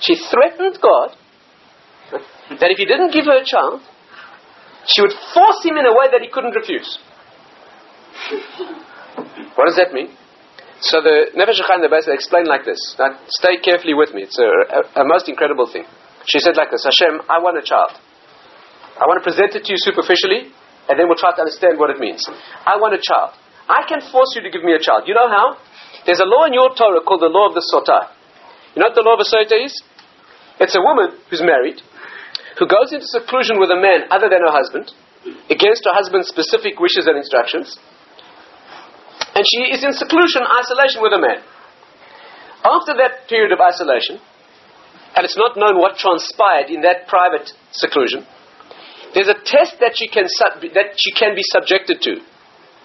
[0.00, 1.16] She threatened God
[2.60, 3.80] that if he didn't give her a child,
[4.86, 6.98] she would force him in a way that he couldn't refuse.
[9.56, 10.14] What does that mean?
[10.80, 12.78] So the Nefesh the Beis explained like this.
[12.98, 14.22] Now, stay carefully with me.
[14.22, 15.84] It's a, a, a, most incredible thing.
[16.26, 17.96] She said like this, Hashem, I want a child.
[18.96, 20.52] I want to present it to you superficially,
[20.88, 22.24] and then we'll try to understand what it means.
[22.64, 23.36] I want a child.
[23.68, 25.04] I can force you to give me a child.
[25.04, 25.58] You know how?
[26.06, 28.14] There's a law in your Torah called the law of the Sotah.
[28.72, 29.74] You know what the law of the Sotah is?
[30.62, 31.82] It's a woman who's married,
[32.58, 34.94] who goes into seclusion with a man other than her husband,
[35.50, 37.76] against her husband's specific wishes and instructions,
[39.36, 41.44] and she is in seclusion, isolation with a man.
[42.64, 44.16] After that period of isolation,
[45.12, 48.24] and it's not known what transpired in that private seclusion,
[49.14, 52.22] there's a test that she can sub- that she can be subjected to.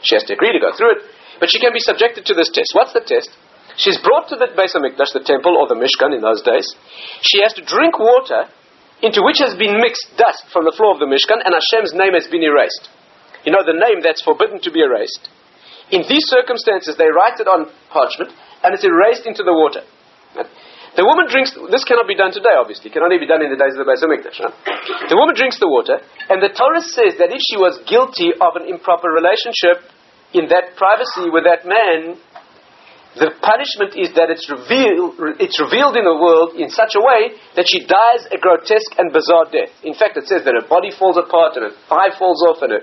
[0.02, 1.02] She has to agree to go through it,
[1.40, 2.74] but she can be subjected to this test.
[2.74, 3.30] What's the test?
[3.78, 6.68] She's brought to the Beis Hamikdash, the temple or the Mishkan in those days.
[7.24, 8.52] She has to drink water
[9.02, 12.14] into which has been mixed dust from the floor of the Mishkan, and Hashem's name
[12.14, 12.90] has been erased.
[13.46, 15.30] You know the name that's forbidden to be erased.
[15.90, 18.32] In these circumstances, they write it on parchment
[18.64, 19.82] and it's erased into the water.
[20.92, 22.92] The woman drinks, this cannot be done today, obviously.
[22.92, 24.44] It can only be done in the days of the Beis Hamikdash.
[25.08, 28.60] The woman drinks the water, and the Torah says that if she was guilty of
[28.60, 29.88] an improper relationship
[30.36, 32.20] in that privacy with that man,
[33.16, 37.40] the punishment is that it's revealed, it's revealed in the world in such a way
[37.56, 39.72] that she dies a grotesque and bizarre death.
[39.84, 42.72] In fact, it says that her body falls apart and her thigh falls off and
[42.72, 42.80] a,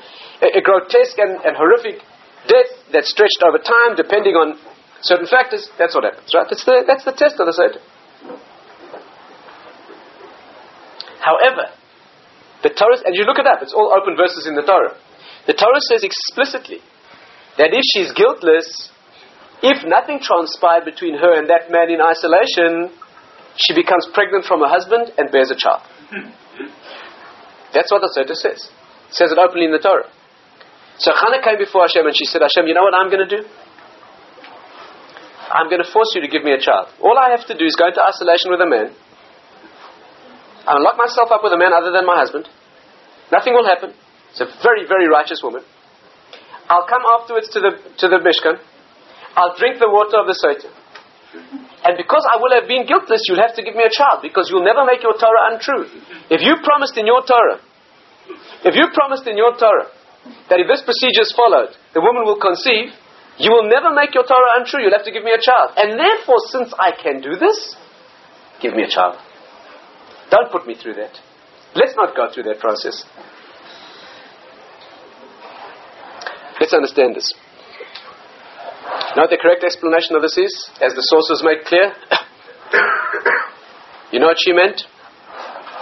[0.53, 2.05] a grotesque and, and horrific
[2.45, 4.61] death that's stretched over time depending on
[5.01, 6.47] certain factors, that's what happens, right?
[6.49, 7.81] That's the, that's the test of the Sotah.
[11.21, 11.71] However,
[12.63, 14.99] the Torah, and you look it up, it's all open verses in the Torah.
[15.47, 16.83] The Torah says explicitly
[17.57, 18.91] that if she's guiltless,
[19.63, 22.95] if nothing transpired between her and that man in isolation,
[23.59, 25.83] she becomes pregnant from her husband and bears a child.
[27.75, 28.71] That's what the Sotah says.
[29.11, 30.07] It says it openly in the Torah.
[30.99, 33.31] So Hannah came before Hashem and she said, Hashem, you know what I'm going to
[33.31, 33.43] do?
[35.49, 36.93] I'm going to force you to give me a child.
[37.01, 38.93] All I have to do is go into isolation with a man.
[40.69, 42.45] I'll lock myself up with a man other than my husband.
[43.33, 43.97] Nothing will happen.
[44.37, 45.65] It's a very, very righteous woman.
[46.69, 47.73] I'll come afterwards to the,
[48.05, 48.61] to the Mishkan.
[49.33, 50.69] I'll drink the water of the Sotah.
[51.89, 54.53] And because I will have been guiltless, you'll have to give me a child because
[54.53, 55.89] you'll never make your Torah untrue.
[56.29, 57.65] If you promised in your Torah,
[58.69, 59.89] if you promised in your Torah
[60.53, 62.93] that if this procedure is followed, the woman will conceive,
[63.41, 64.85] you will never make your Torah untrue.
[64.85, 65.81] You'll have to give me a child.
[65.81, 67.57] And therefore, since I can do this,
[68.61, 69.17] give me a child.
[70.31, 71.19] Don't put me through that.
[71.75, 73.05] Let's not go through that process.
[76.61, 77.35] Let's understand this.
[79.17, 81.91] Now, the correct explanation of this is, as the source was made clear,
[84.13, 84.83] you know what she meant?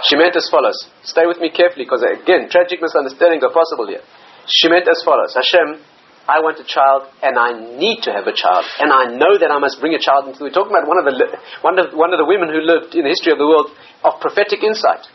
[0.07, 0.87] She meant as follows.
[1.03, 4.01] Stay with me carefully because, again, tragic misunderstandings are possible here.
[4.47, 5.83] She meant as follows Hashem,
[6.27, 8.67] I want a child and I need to have a child.
[8.83, 11.07] And I know that I must bring a child into We're talking about one of,
[11.07, 11.15] the,
[11.63, 13.71] one, of, one of the women who lived in the history of the world
[14.03, 15.07] of prophetic insight.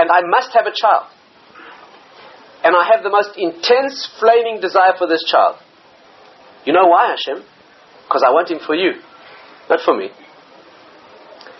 [0.00, 1.12] And I must have a child.
[2.64, 5.60] And I have the most intense, flaming desire for this child.
[6.64, 7.44] You know why, Hashem?
[8.08, 9.00] Because I want him for you,
[9.68, 10.08] not for me.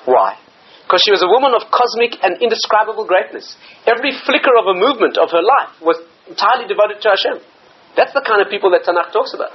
[0.05, 0.41] Why?
[0.85, 3.57] Because she was a woman of cosmic and indescribable greatness.
[3.87, 7.39] Every flicker of a movement of her life was entirely devoted to Hashem.
[7.97, 9.53] That's the kind of people that Tanakh talks about.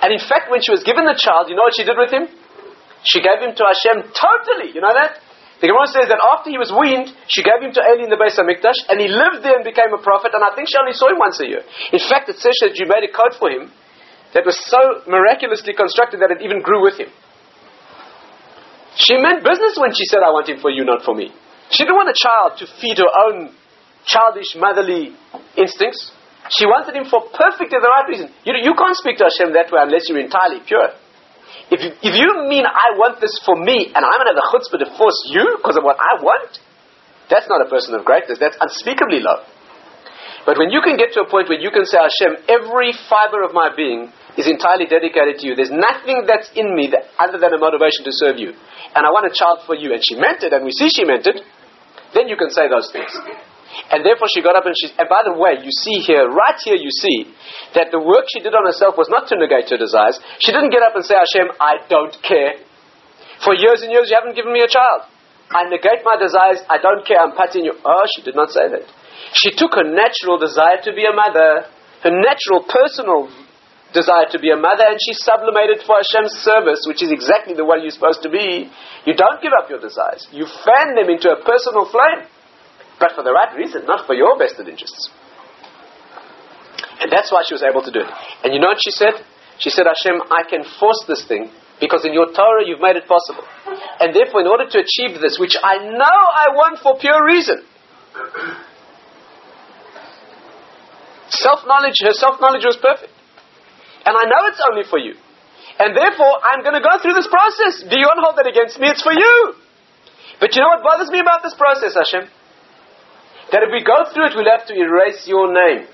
[0.00, 2.08] And in fact, when she was given the child, you know what she did with
[2.08, 2.28] him?
[3.04, 4.72] She gave him to Hashem totally.
[4.72, 5.20] You know that?
[5.60, 8.16] The Gemara says that after he was weaned, she gave him to Eli in the
[8.16, 10.32] Beis Hamikdash, and he lived there and became a prophet.
[10.32, 11.60] And I think she only saw him once a year.
[11.92, 13.68] In fact, it says that you made a coat for him
[14.32, 17.12] that was so miraculously constructed that it even grew with him.
[18.96, 21.28] She meant business when she said, "I want him for you, not for me."
[21.70, 23.52] She didn't want a child to feed her own
[24.04, 25.14] childish motherly
[25.56, 26.10] instincts.
[26.50, 28.34] She wanted him for perfectly the right reason.
[28.42, 30.90] You, you can't speak to Hashem that way unless you're entirely pure.
[31.70, 34.42] If you, if you mean I want this for me and I'm going to have
[34.42, 36.58] the chutzpah to force you because of what I want,
[37.30, 38.42] that's not a person of greatness.
[38.42, 39.46] That's unspeakably low.
[40.42, 43.46] But when you can get to a point where you can say, Hashem, every fiber
[43.46, 45.54] of my being is entirely dedicated to you.
[45.54, 48.56] There's nothing that's in me that, other than a motivation to serve you.
[48.96, 49.94] And I want a child for you.
[49.94, 51.38] And she meant it, and we see she meant it.
[52.16, 53.12] Then you can say those things.
[53.90, 56.58] And therefore she got up and she, and by the way, you see here, right
[56.58, 57.30] here you see,
[57.74, 60.18] that the work she did on herself was not to negate her desires.
[60.42, 62.58] She didn't get up and say, Hashem, I don't care.
[63.42, 65.06] For years and years you haven't given me a child.
[65.50, 67.74] I negate my desires, I don't care, I'm patting you.
[67.74, 68.86] Oh, she did not say that.
[69.34, 71.66] She took her natural desire to be a mother,
[72.06, 73.30] her natural personal
[73.90, 77.66] desire to be a mother, and she sublimated for Hashem's service, which is exactly the
[77.66, 78.70] way you're supposed to be.
[79.06, 80.26] You don't give up your desires.
[80.30, 82.30] You fan them into a personal flame
[83.00, 85.08] but for the right reason, not for your vested interests.
[87.00, 88.10] And that's why she was able to do it.
[88.44, 89.16] And you know what she said?
[89.56, 91.48] She said, Hashem, I can force this thing
[91.80, 93.44] because in your Torah you've made it possible.
[93.98, 97.64] And therefore, in order to achieve this, which I know I want for pure reason,
[101.32, 103.16] self knowledge, her self knowledge was perfect.
[104.04, 105.16] And I know it's only for you.
[105.80, 107.80] And therefore, I'm going to go through this process.
[107.80, 108.92] Do you want to hold that against me?
[108.92, 109.56] It's for you.
[110.40, 112.28] But you know what bothers me about this process, Hashem?
[113.52, 115.86] That if we go through it, we'll have to erase your name.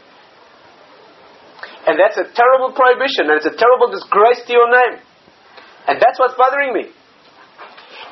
[1.86, 5.00] And that's a terrible prohibition, and it's a terrible disgrace to your name.
[5.86, 6.90] And that's what's bothering me.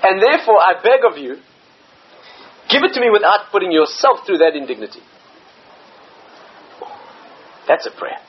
[0.04, 1.42] And therefore, I beg of you,
[2.70, 5.00] give it to me without putting yourself through that indignity.
[7.66, 8.20] That's a prayer.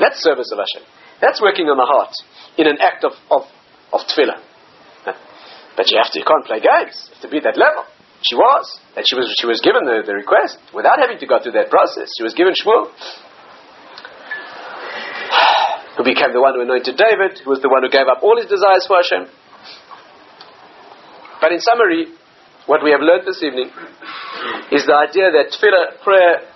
[0.00, 0.88] That's service of Hashem.
[1.20, 2.12] That's working on the heart
[2.58, 3.42] in an act of, of,
[3.92, 4.40] of tefillah.
[5.76, 7.08] But you have to, you can't play games.
[7.08, 7.84] You have to be at that level.
[8.22, 8.78] She was.
[8.96, 11.68] And she was, she was given the, the request without having to go through that
[11.70, 12.08] process.
[12.16, 12.86] She was given Shmuel,
[15.98, 18.36] who became the one who anointed David, who was the one who gave up all
[18.38, 19.26] his desires for Hashem.
[21.42, 22.06] But in summary,
[22.66, 23.74] what we have learned this evening
[24.70, 26.46] is the idea that tefillah prayer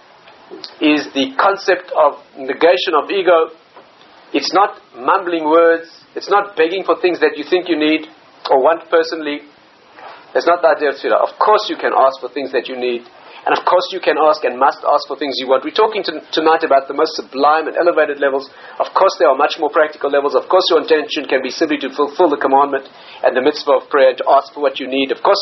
[0.79, 3.51] is the concept of negation of ego.
[4.33, 5.91] It's not mumbling words.
[6.15, 8.07] It's not begging for things that you think you need
[8.51, 9.41] or want personally.
[10.35, 11.23] That's not the idea of tefillah.
[11.23, 13.07] Of course you can ask for things that you need.
[13.47, 15.63] And of course you can ask and must ask for things you want.
[15.63, 18.51] We're talking to, tonight about the most sublime and elevated levels.
[18.83, 20.35] Of course there are much more practical levels.
[20.35, 22.91] Of course your intention can be simply to fulfill the commandment
[23.23, 25.15] and the mitzvah of prayer to ask for what you need.
[25.15, 25.39] Of course,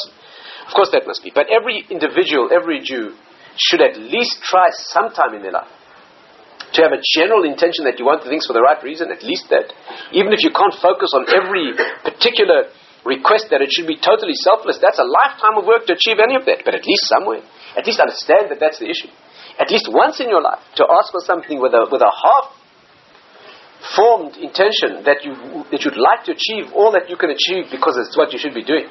[0.68, 1.32] of course that must be.
[1.32, 3.16] But every individual, every Jew
[3.56, 5.72] should at least try sometime in their life
[6.76, 9.22] to have a general intention that you want the things for the right reason, at
[9.22, 9.72] least that.
[10.12, 12.68] Even if you can't focus on every particular
[13.04, 16.34] request that it should be totally selfless, that's a lifetime of work to achieve any
[16.34, 16.64] of that.
[16.64, 17.44] But at least somewhere,
[17.76, 19.12] at least understand that that's the issue.
[19.60, 22.50] At least once in your life, to ask for something with a, with a half
[23.94, 25.36] formed intention that, you,
[25.70, 28.56] that you'd like to achieve all that you can achieve because it's what you should
[28.56, 28.88] be doing.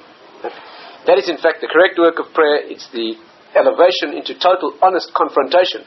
[1.10, 2.64] That is, in fact, the correct work of prayer.
[2.64, 3.18] It's the
[3.58, 5.84] elevation into total, honest confrontation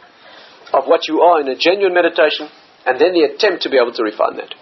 [0.74, 2.50] of what you are in a genuine meditation,
[2.84, 4.52] and then the attempt to be able to refine that.